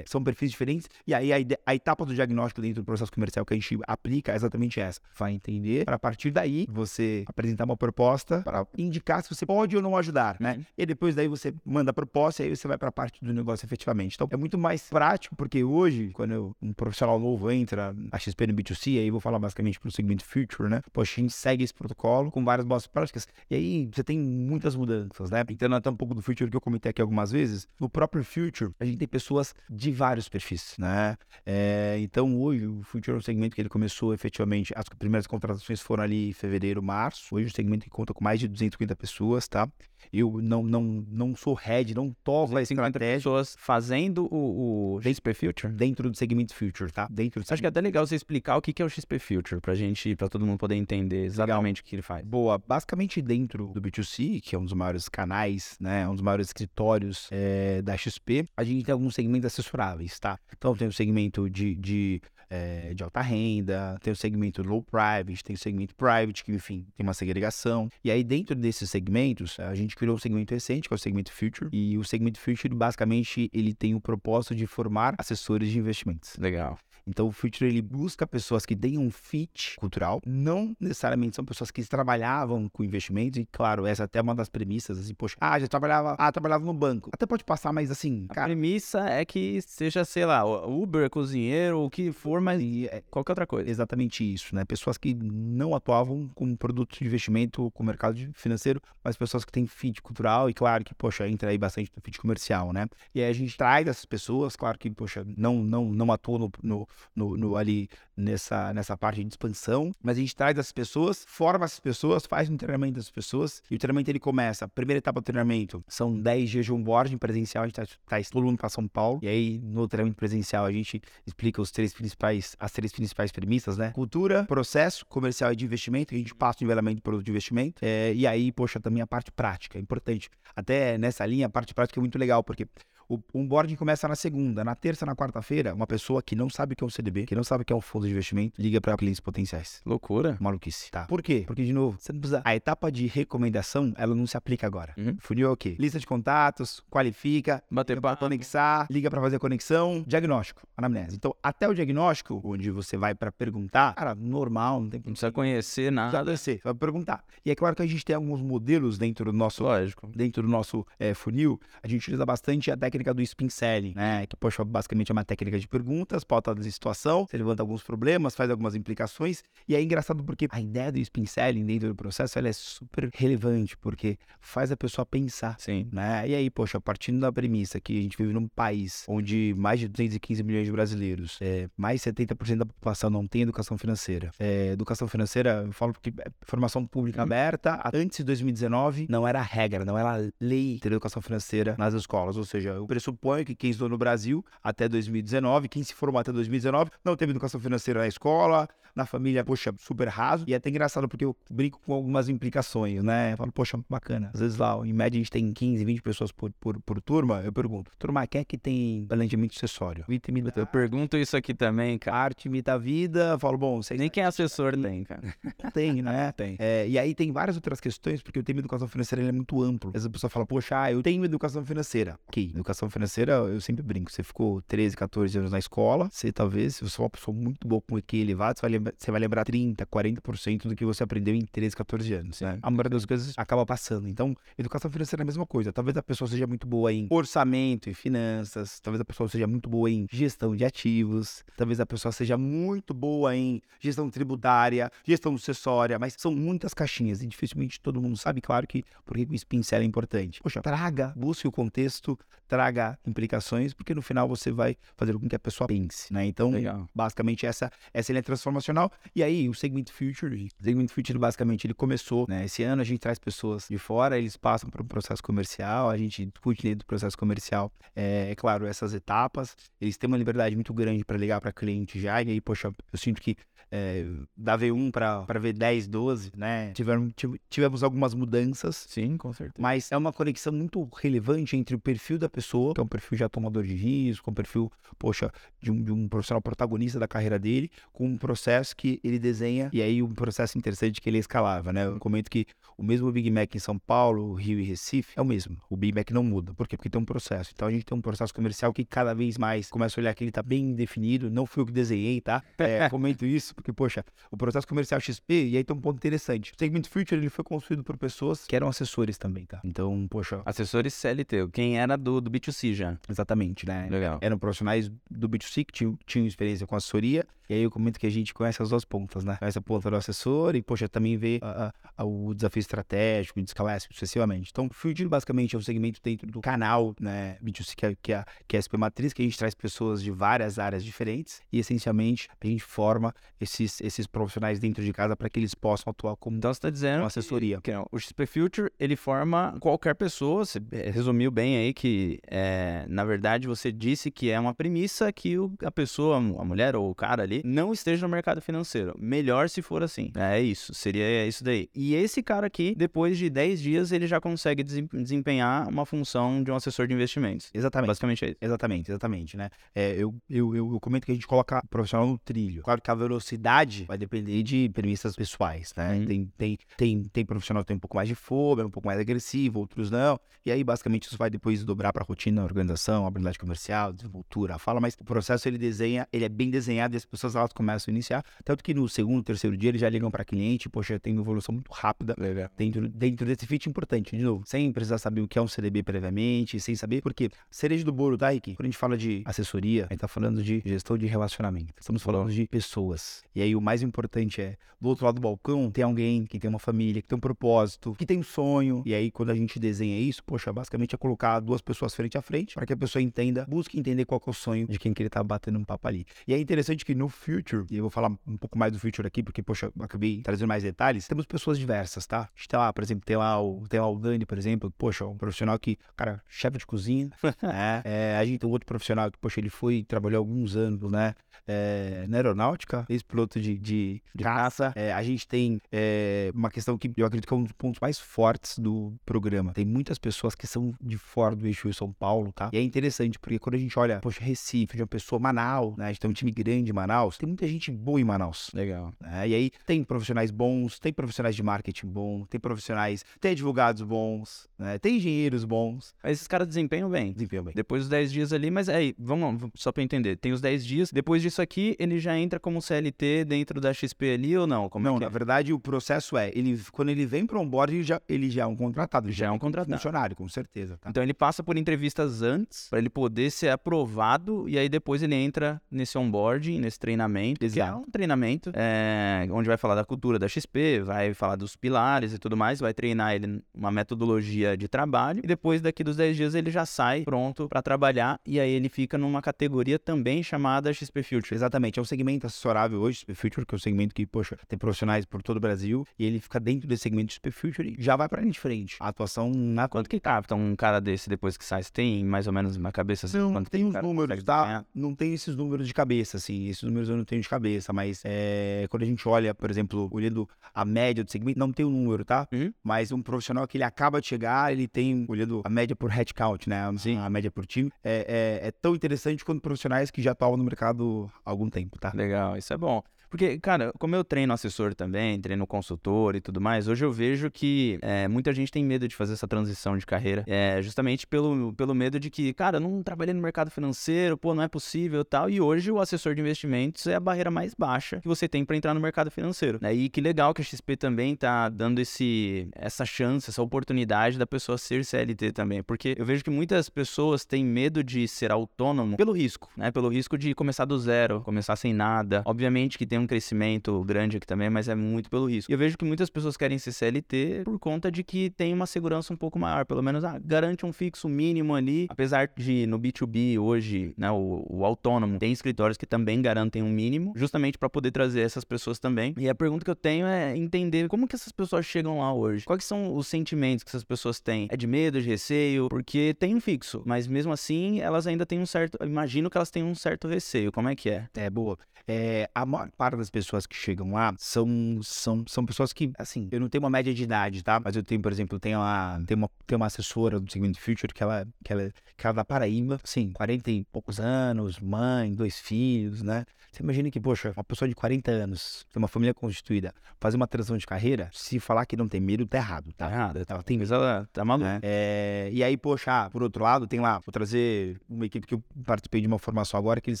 [0.06, 0.88] são perfis diferentes.
[1.06, 4.32] E aí a, a etapa do diagnóstico dentro do processo comercial que a gente aplica
[4.32, 5.00] é exatamente essa.
[5.16, 9.76] Vai entender, para a partir daí você apresentar uma proposta para indicar se você pode
[9.76, 10.54] ou não ajudar, né?
[10.56, 10.64] Uhum.
[10.78, 13.32] E depois daí você manda a proposta e aí você vai para a parte do
[13.32, 14.14] negócio efetivamente.
[14.14, 18.46] Então é muito mais prático, porque hoje, quando eu- um profissional novo entra na XP
[18.46, 20.80] no B2C, aí eu vou falar basicamente pro segmento Future, né?
[20.92, 23.26] Poxa, a gente segue esse protocolo com várias boas práticas.
[23.50, 25.44] E aí você tem muitas mudanças, né?
[25.48, 28.70] Entrando até um pouco do Future que eu comentei aqui algumas vezes, no próprio Future
[28.80, 29.19] a gente tem pessoas
[29.68, 31.16] de vários perfis, né?
[31.44, 35.80] É, então hoje o Future é um segmento que ele começou efetivamente, as primeiras contratações
[35.80, 37.34] foram ali em fevereiro, março.
[37.34, 39.68] Hoje é um segmento que conta com mais de 250 pessoas, tá?
[40.12, 45.00] Eu não, não, não sou head, não toco a 50 estratégia pessoas fazendo o, o
[45.00, 45.72] XP Future.
[45.72, 47.06] dentro do segmento Future, tá?
[47.10, 49.60] Dentro do Acho que é até legal você explicar o que é o XP Future,
[49.60, 52.24] pra gente, pra todo mundo poder entender exatamente o que ele faz.
[52.24, 56.48] Boa, basicamente dentro do B2C, que é um dos maiores canais, né, um dos maiores
[56.48, 60.38] escritórios eh, da XP, a gente tem alguns segmentos assessoráveis, tá?
[60.56, 65.44] Então tem o segmento de, de, eh, de alta renda, tem o segmento low private,
[65.44, 67.88] tem o segmento private, que enfim, tem uma segregação.
[68.04, 71.32] E aí dentro desses segmentos, a gente criou um segmento recente, que é o segmento
[71.32, 76.36] Future, e o segmento Future basicamente ele tem o propósito de formar assessores de investimentos.
[76.36, 76.78] Legal.
[77.06, 81.70] Então o Future ele busca pessoas que tenham um fit cultural, não necessariamente são pessoas
[81.70, 85.58] que trabalhavam com investimentos e claro, essa até é uma das premissas assim, poxa, ah,
[85.58, 87.10] já trabalhava, ah, trabalhava no banco.
[87.12, 91.80] Até pode passar, mas assim, A cara, premissa é que seja, sei lá, Uber, cozinheiro,
[91.80, 93.68] o que for, mas e é qualquer outra coisa.
[93.68, 94.64] exatamente isso, né?
[94.64, 99.66] Pessoas que não atuavam com produtos de investimento, com mercado financeiro, mas pessoas que têm
[99.66, 102.86] fit cultural e claro que, poxa, entra aí bastante no fit comercial, né?
[103.14, 106.50] E aí a gente traz essas pessoas, claro que, poxa, não não não atuam no,
[106.62, 107.88] no, no, no ali
[108.20, 112.48] nessa, nessa parte de expansão, mas a gente traz as pessoas, forma as pessoas, faz
[112.48, 116.18] um treinamento das pessoas, e o treinamento ele começa, a primeira etapa do treinamento são
[116.20, 119.28] 10 dias de onboarding presencial, a gente traz, traz todo mundo para São Paulo, e
[119.28, 123.90] aí no treinamento presencial a gente explica os três principais, as três principais premissas, né?
[123.90, 127.84] Cultura, processo, comercial e de investimento, a gente passa o nivelamento de produto de investimento,
[127.84, 130.30] é, e aí, poxa, também a parte prática, é importante.
[130.54, 132.66] Até nessa linha, a parte prática é muito legal, porque
[133.10, 134.62] o onboarding começa na segunda.
[134.62, 137.34] Na terça, na quarta-feira, uma pessoa que não sabe o que é um CDB, que
[137.34, 139.80] não sabe o que é um fundo de investimento, liga para clientes potenciais.
[139.84, 140.36] Loucura.
[140.40, 140.92] Maluquice.
[140.92, 141.06] Tá.
[141.06, 141.42] Por quê?
[141.44, 142.40] Porque, de novo, você não precisa.
[142.44, 144.94] A etapa de recomendação, ela não se aplica agora.
[144.96, 145.16] Uhum.
[145.18, 145.74] Funil é o quê?
[145.78, 148.20] Lista de contatos, qualifica, Bater papo.
[148.20, 151.16] conexar, liga para fazer a conexão, diagnóstico, anamnese.
[151.16, 155.32] Então, até o diagnóstico, onde você vai para perguntar, cara, normal, não tem Não precisa
[155.32, 156.24] conhecer Precisa nada.
[156.30, 157.24] descer, você vai perguntar.
[157.44, 160.08] E é claro que a gente tem alguns modelos dentro do nosso Lógico.
[160.14, 164.26] dentro do nosso eh, funil, a gente utiliza bastante a técnica do spin selling, né?
[164.26, 168.34] Que, poxa, basicamente é uma técnica de perguntas, pauta de situação, você levanta alguns problemas,
[168.34, 169.42] faz algumas implicações.
[169.68, 173.10] E é engraçado porque a ideia do spin selling dentro do processo ela é super
[173.14, 175.56] relevante, porque faz a pessoa pensar.
[175.58, 175.88] Sim.
[175.92, 176.28] Né?
[176.28, 179.88] E aí, poxa, partindo da premissa que a gente vive num país onde mais de
[179.88, 184.30] 215 milhões de brasileiros, é, mais 70% da população não tem educação financeira.
[184.38, 187.24] É, educação financeira, eu falo porque é formação pública Uhum.
[187.24, 192.36] aberta, antes de 2019, não era regra, não era lei ter educação financeira nas escolas.
[192.36, 196.32] Ou seja, eu pressuponho que quem estudou no Brasil até 2019, quem se formou até
[196.32, 200.44] 2019, não teve educação financeira na escola, na família, poxa, super raso.
[200.46, 203.32] E é até engraçado porque eu brinco com algumas implicações, né?
[203.32, 204.30] Eu falo, poxa, bacana.
[204.34, 207.40] Às vezes lá, em média, a gente tem 15, 20 pessoas por, por, por turma.
[207.42, 210.04] Eu pergunto, turma, quem é que tem planejamento sucessório?
[210.08, 212.16] Vida imita Eu pergunto isso aqui também, cara.
[212.16, 213.30] arte, imita a vida.
[213.32, 215.22] Eu falo, bom, vocês Nem quem é assessor tem, cara.
[215.62, 216.32] não tem, né?
[216.32, 216.56] Tem.
[216.58, 219.90] É, e aí tem várias outras questões, porque o tema educação financeira é muito amplo.
[219.90, 222.18] Às vezes a pessoa fala, poxa, ah, eu tenho educação financeira.
[222.28, 224.10] Ok, educação financeira, eu sempre brinco.
[224.10, 227.66] Você ficou 13, 14 anos na escola, você talvez, se você é uma pessoa muito
[227.66, 231.02] boa com EQ elevado, você vai lembrar, você vai lembrar 30, 40% do que você
[231.02, 232.40] aprendeu em 13, 14 anos.
[232.40, 232.58] Né?
[232.62, 234.08] A maioria das coisas acaba passando.
[234.08, 235.72] Então, educação financeira é a mesma coisa.
[235.72, 239.68] Talvez a pessoa seja muito boa em orçamento e finanças, talvez a pessoa seja muito
[239.68, 245.36] boa em gestão de ativos, talvez a pessoa seja muito boa em gestão tributária, gestão
[245.36, 249.34] sucessória, mas são muitas caixinhas e dificilmente todo mundo sabe, claro que por que o
[249.34, 250.40] spin é importante.
[250.42, 252.18] Poxa, traga, busque o contexto,
[252.50, 252.69] traga
[253.06, 256.24] implicações, porque no final você vai fazer com que a pessoa pense, né?
[256.26, 256.88] Então, Legal.
[256.94, 258.90] basicamente essa essa linha transformacional.
[259.14, 262.44] E aí o Segment Future, o Segment Future basicamente ele começou, né?
[262.44, 265.96] Esse ano a gente traz pessoas de fora, eles passam para um processo comercial, a
[265.96, 269.56] gente discute dentro do processo comercial, é, é claro, essas etapas.
[269.80, 272.98] Eles têm uma liberdade muito grande para ligar para cliente já, e aí, poxa, eu
[272.98, 273.36] sinto que
[273.70, 274.04] é,
[274.36, 276.72] da V1 para V10, 12, né?
[276.72, 278.86] Tiveram, tive- tivemos algumas mudanças.
[278.88, 279.54] Sim, com certeza.
[279.58, 283.18] Mas é uma conexão muito relevante entre o perfil da pessoa, que é um perfil
[283.18, 285.30] já tomador de risco, um perfil, poxa,
[285.60, 289.70] de um, de um profissional protagonista da carreira dele, com um processo que ele desenha,
[289.72, 291.86] e aí um processo interessante que ele escalava, né?
[291.86, 295.24] Eu comento que o mesmo Big Mac em São Paulo, Rio e Recife é o
[295.24, 295.56] mesmo.
[295.68, 296.54] O Big Mac não muda.
[296.54, 296.76] Por quê?
[296.76, 297.50] Porque tem um processo.
[297.54, 300.24] Então a gente tem um processo comercial que cada vez mais começa a olhar que
[300.24, 301.30] ele tá bem definido.
[301.30, 302.42] Não fui eu que desenhei, tá?
[302.58, 306.52] É, comento isso, porque, poxa, o processo comercial XP, e aí tem um ponto interessante.
[306.52, 309.60] O Segment Future ele foi construído por pessoas que eram assessores também, tá?
[309.64, 312.96] Então, poxa, Assessores CLT, quem era do, do B2C já.
[313.08, 313.88] exatamente, né?
[313.90, 314.18] Legal.
[314.20, 317.26] Eram profissionais do B2C que tinham, tinham experiência com assessoria.
[317.50, 319.36] E aí eu comento que a gente conhece as duas pontas, né?
[319.36, 323.46] Conhece a ponta do assessor e, poxa, também vê a- a- o desafio estratégico, de
[323.48, 324.50] escalar sucessivamente.
[324.52, 327.36] Então, o Future basicamente é um segmento dentro do canal, né?
[327.42, 329.52] B2C, que é, que é, a- que é a SP Matriz, que a gente traz
[329.52, 334.92] pessoas de várias áreas diferentes e, essencialmente, a gente forma esses, esses profissionais dentro de
[334.92, 337.60] casa para que eles possam atuar como Então você está dizendo uma assessoria.
[337.60, 340.44] que não, o XP Future ele forma qualquer pessoa.
[340.44, 345.12] Você eh, resumiu bem aí que, eh, na verdade, você disse que é uma premissa
[345.12, 348.94] que o- a pessoa, a mulher ou o cara ali, não esteja no mercado financeiro.
[348.98, 350.10] Melhor se for assim.
[350.16, 351.68] É isso, seria isso daí.
[351.74, 356.42] E esse cara aqui, depois de 10 dias, ele já consegue desem- desempenhar uma função
[356.42, 357.50] de um assessor de investimentos.
[357.52, 357.88] Exatamente.
[357.88, 358.38] Basicamente é isso.
[358.40, 359.50] Exatamente, exatamente, né?
[359.74, 362.62] É, eu, eu, eu, eu comento que a gente coloca o profissional no trilho.
[362.62, 365.94] Claro que a velocidade vai depender de premissas pessoais, né?
[365.94, 366.06] Uhum.
[366.06, 368.86] Tem, tem, tem, tem profissional que tem um pouco mais de fome, é um pouco
[368.86, 370.18] mais agressivo, outros não.
[370.44, 374.94] E aí, basicamente, isso vai depois dobrar para rotina, organização, habilidade comercial, desenvoltura, fala, mas
[374.98, 377.94] o processo ele desenha, ele é bem desenhado e as pessoas essas aulas começam a
[377.94, 378.24] iniciar.
[378.44, 381.54] Tanto que no segundo, terceiro dia eles já ligam para cliente, poxa, tem uma evolução
[381.54, 382.14] muito rápida
[382.56, 384.16] dentro, dentro desse fit importante.
[384.16, 387.84] De novo, sem precisar saber o que é um CDB previamente, sem saber, porque cereja
[387.84, 388.54] do bolo, tá, Rick?
[388.54, 391.72] Quando a gente fala de assessoria, a gente tá falando de gestão de relacionamento.
[391.78, 393.22] Estamos falando de pessoas.
[393.34, 396.48] E aí o mais importante é, do outro lado do balcão, tem alguém que tem
[396.48, 398.82] uma família, que tem um propósito, que tem um sonho.
[398.86, 402.22] E aí, quando a gente desenha isso, poxa, basicamente é colocar duas pessoas frente a
[402.22, 405.02] frente para que a pessoa entenda, busque entender qual é o sonho de quem que
[405.02, 406.06] ele tá batendo um papo ali.
[406.26, 409.06] E é interessante que no Future, e eu vou falar um pouco mais do Future
[409.06, 412.20] aqui, porque, poxa, acabei trazendo mais detalhes, temos pessoas diversas, tá?
[412.20, 414.72] A gente tem lá, por exemplo, tem lá o, tem lá o Dani, por exemplo,
[414.76, 417.10] poxa, um profissional que, cara, chefe de cozinha,
[417.42, 417.82] né?
[417.84, 421.14] É, a gente tem outro profissional que, poxa, ele foi, trabalhou alguns anos, né?
[421.46, 424.72] É, na aeronáutica, ex-piloto de, de, de caça.
[424.76, 427.80] É, a gente tem é, uma questão que eu acredito que é um dos pontos
[427.80, 429.52] mais fortes do programa.
[429.52, 432.50] Tem muitas pessoas que são de fora do eixo São Paulo, tá?
[432.52, 435.86] E é interessante, porque quando a gente olha, poxa, Recife, de uma pessoa, Manaus, né?
[435.86, 438.50] A gente tem um time grande em Manaus, tem muita gente boa em Manaus.
[438.52, 438.92] Legal.
[439.00, 439.28] Né?
[439.28, 444.48] E aí tem profissionais bons, tem profissionais de marketing bom, tem profissionais, tem advogados bons,
[444.58, 444.78] né?
[444.78, 445.94] Tem engenheiros bons.
[446.02, 447.12] Mas esses caras desempenham bem.
[447.12, 447.54] Desempenham bem.
[447.54, 450.16] Depois dos 10 dias ali, mas aí, vamos, só pra entender.
[450.16, 454.14] Tem os 10 dias, depois disso aqui, ele já entra como CLT dentro da XP
[454.14, 454.68] ali ou não?
[454.68, 455.08] Como não, é na é?
[455.08, 458.42] verdade, o processo é, ele, quando ele vem para um board, ele já, ele já
[458.42, 459.06] é um contratado.
[459.06, 459.76] Ele já é um contratado.
[459.76, 460.76] Funcionário, com certeza.
[460.78, 460.90] Tá?
[460.90, 465.14] Então ele passa por entrevistas antes, para ele poder ser aprovado, e aí depois ele
[465.14, 467.48] entra nesse onboarding, nesse treinamento.
[467.48, 471.56] Que é um treinamento é, onde vai falar da cultura da XP, vai falar dos
[471.56, 475.96] pilares e tudo mais, vai treinar ele uma metodologia de trabalho, e depois daqui dos
[475.96, 480.22] 10 dias ele já sai pronto para trabalhar, e aí ele fica numa categoria também
[480.22, 481.34] chamada XP Future.
[481.34, 484.58] Exatamente, é um segmento assessorável hoje, XP Future, que é um segmento que, poxa, tem
[484.58, 487.96] profissionais por todo o Brasil, e ele fica dentro desse segmento XP Future e já
[487.96, 488.76] vai para de frente.
[488.80, 489.68] A atuação na...
[489.68, 491.62] Quanto que capta um cara desse depois que sai?
[491.62, 493.06] Você tem mais ou menos uma cabeça?
[493.06, 494.64] Assim, não, tem os números, tá?
[494.74, 498.02] Não tem esses números de cabeça, assim, esses números eu não tenho de cabeça, mas
[498.04, 501.68] é, quando a gente olha, por exemplo, olhando a média do segmento, não tem o
[501.68, 502.26] um número, tá?
[502.32, 502.52] Uhum.
[502.62, 506.48] Mas um profissional que ele acaba de chegar, ele tem, olhando a média por headcount,
[506.48, 506.60] né?
[506.78, 506.98] Sim.
[506.98, 510.44] A média por time, é, é, é tão interessante quanto profissionais que já estavam no
[510.44, 511.92] mercado há algum tempo, tá?
[511.94, 512.82] Legal, isso é bom.
[513.10, 517.28] Porque, cara, como eu treino assessor também, treino consultor e tudo mais, hoje eu vejo
[517.28, 520.22] que é, muita gente tem medo de fazer essa transição de carreira.
[520.28, 524.32] É, justamente pelo, pelo medo de que, cara, eu não trabalhei no mercado financeiro, pô,
[524.32, 525.28] não é possível tal.
[525.28, 528.56] E hoje o assessor de investimentos é a barreira mais baixa que você tem para
[528.56, 529.58] entrar no mercado financeiro.
[529.60, 529.74] Né?
[529.74, 534.26] E que legal que a XP também tá dando esse, essa chance, essa oportunidade da
[534.26, 535.64] pessoa ser CLT também.
[535.64, 539.72] Porque eu vejo que muitas pessoas têm medo de ser autônomo pelo risco, né?
[539.72, 542.22] Pelo risco de começar do zero, começar sem nada.
[542.24, 545.50] Obviamente que tem um crescimento grande aqui também, mas é muito pelo risco.
[545.50, 548.66] E eu vejo que muitas pessoas querem ser CLT por conta de que tem uma
[548.66, 552.78] segurança um pouco maior, pelo menos ah, garante um fixo mínimo ali, apesar de no
[552.78, 557.68] B2B hoje, né, o, o autônomo tem escritórios que também garantem um mínimo, justamente para
[557.68, 559.14] poder trazer essas pessoas também.
[559.18, 562.44] E a pergunta que eu tenho é entender como que essas pessoas chegam lá hoje.
[562.44, 564.48] Quais são os sentimentos que essas pessoas têm?
[564.50, 565.68] É de medo, de receio?
[565.68, 569.50] Porque tem um fixo, mas mesmo assim elas ainda têm um certo, imagino que elas
[569.50, 570.52] têm um certo receio.
[570.52, 571.08] Como é que é?
[571.14, 571.58] É boa.
[571.86, 576.40] É, a maior das pessoas que chegam lá são, são, são pessoas que, assim, eu
[576.40, 577.60] não tenho uma média de idade, tá?
[577.62, 580.92] Mas eu tenho, por exemplo, tenho uma, tenho uma, tenho uma assessora do segmento Future
[580.92, 585.14] que ela, que ela, que ela é da Paraíba, sim, 40 e poucos anos, mãe,
[585.14, 586.24] dois filhos, né?
[586.50, 590.26] Você imagina que, poxa, uma pessoa de 40 anos, tem uma família constituída, fazer uma
[590.26, 592.88] transição de carreira, se falar que não tem medo, tá errado, tá?
[592.88, 593.24] Tá errado.
[593.28, 594.54] Ela tem ela tá maluca.
[594.54, 594.60] né?
[594.62, 598.34] É, e aí, poxa, ah, por outro lado, tem lá, vou trazer uma equipe que
[598.34, 600.00] eu participei de uma formação agora, que eles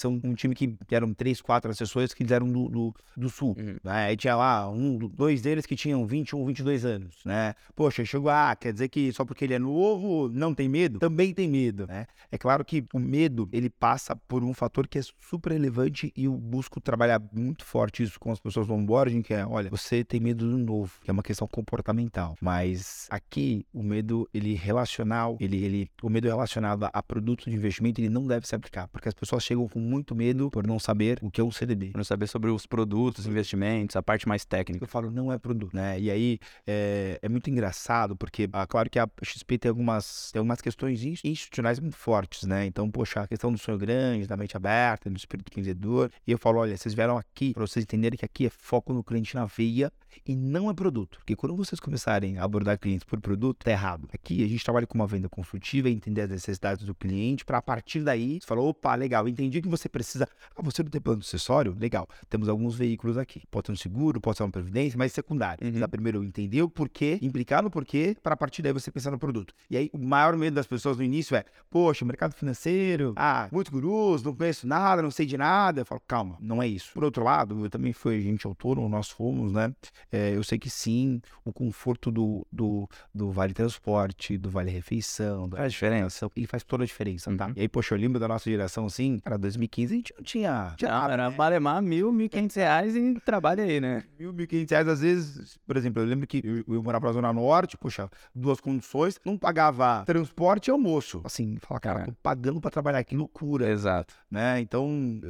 [0.00, 2.79] são um time que eram três, quatro assessores que eles eram do, do,
[3.16, 3.54] do sul.
[3.58, 3.76] Uhum.
[3.84, 4.06] Né?
[4.06, 7.54] Aí tinha lá um, dois deles que tinham 21, 22 anos, né?
[7.76, 10.98] Poxa, chegou, ah, quer dizer que só porque ele é novo não tem medo?
[10.98, 12.06] Também tem medo, né?
[12.30, 16.24] É claro que o medo, ele passa por um fator que é super relevante e
[16.24, 20.04] eu busco trabalhar muito forte isso com as pessoas do onboarding, que é, olha, você
[20.04, 25.36] tem medo do novo, que é uma questão comportamental, mas aqui o medo, ele relacional,
[25.40, 29.08] ele, ele, o medo relacionado a produtos de investimento, ele não deve se aplicar, porque
[29.08, 31.90] as pessoas chegam com muito medo por não saber o que é um CDB.
[31.90, 34.84] Pra não saber sobre os produtos, investimentos, a parte mais técnica.
[34.84, 36.00] Eu falo, não é produto, né?
[36.00, 40.38] E aí é, é muito engraçado, porque, ah, claro que a XP tem algumas, tem
[40.38, 42.64] algumas questões institucionais muito fortes, né?
[42.64, 46.10] Então, poxa, a questão do sonho grande, da mente aberta, do espírito empreendedor.
[46.26, 49.02] E eu falo, olha, vocês vieram aqui para vocês entenderem que aqui é foco no
[49.02, 49.92] cliente na veia
[50.24, 51.18] e não é produto.
[51.18, 54.08] Porque quando vocês começarem a abordar clientes por produto, tá errado.
[54.12, 57.62] Aqui a gente trabalha com uma venda consultiva, entender as necessidades do cliente, para a
[57.62, 60.28] partir daí, você fala, opa, legal, entendi que você precisa.
[60.56, 61.76] Ah, você não tem plano acessório?
[61.78, 62.08] Legal.
[62.28, 63.42] Temos alguns veículos aqui.
[63.50, 65.58] Pode ser um seguro, pode ser uma previdência, mas secundário.
[65.62, 65.70] Uhum.
[65.70, 69.18] Precisa primeiro entender o porquê, implicar no porquê, para a partir daí você pensar no
[69.18, 69.54] produto.
[69.68, 73.72] E aí, o maior medo das pessoas no início é, poxa, mercado financeiro, ah, muitos
[73.72, 75.80] gurus, não conheço nada, não sei de nada.
[75.82, 76.90] Eu falo, calma, não é isso.
[76.92, 79.72] Por outro lado, eu também fui agente autônomo, nós fomos, né?
[80.10, 85.48] É, eu sei que sim, o conforto do, do, do Vale Transporte, do Vale Refeição,
[85.48, 86.30] do Faz diferença.
[86.36, 87.46] ele faz toda a diferença, tá?
[87.46, 87.52] Uhum.
[87.56, 90.74] E aí, poxa, eu lembro da nossa geração assim, cara, 2015 a gente não tinha.
[90.76, 91.36] tinha Não, era né?
[91.36, 94.04] malemar mil, mil e quinhentos reais e trabalha aí, né?
[94.18, 97.12] mil, mil quinhentos reais, às vezes, por exemplo, eu lembro que eu, eu morava na
[97.12, 101.20] Zona Norte, poxa, duas condições, não pagava transporte e almoço.
[101.24, 104.14] Assim, falar, cara, tô pagando pra trabalhar, que loucura, Exato.
[104.30, 104.60] né?
[104.60, 105.20] Então,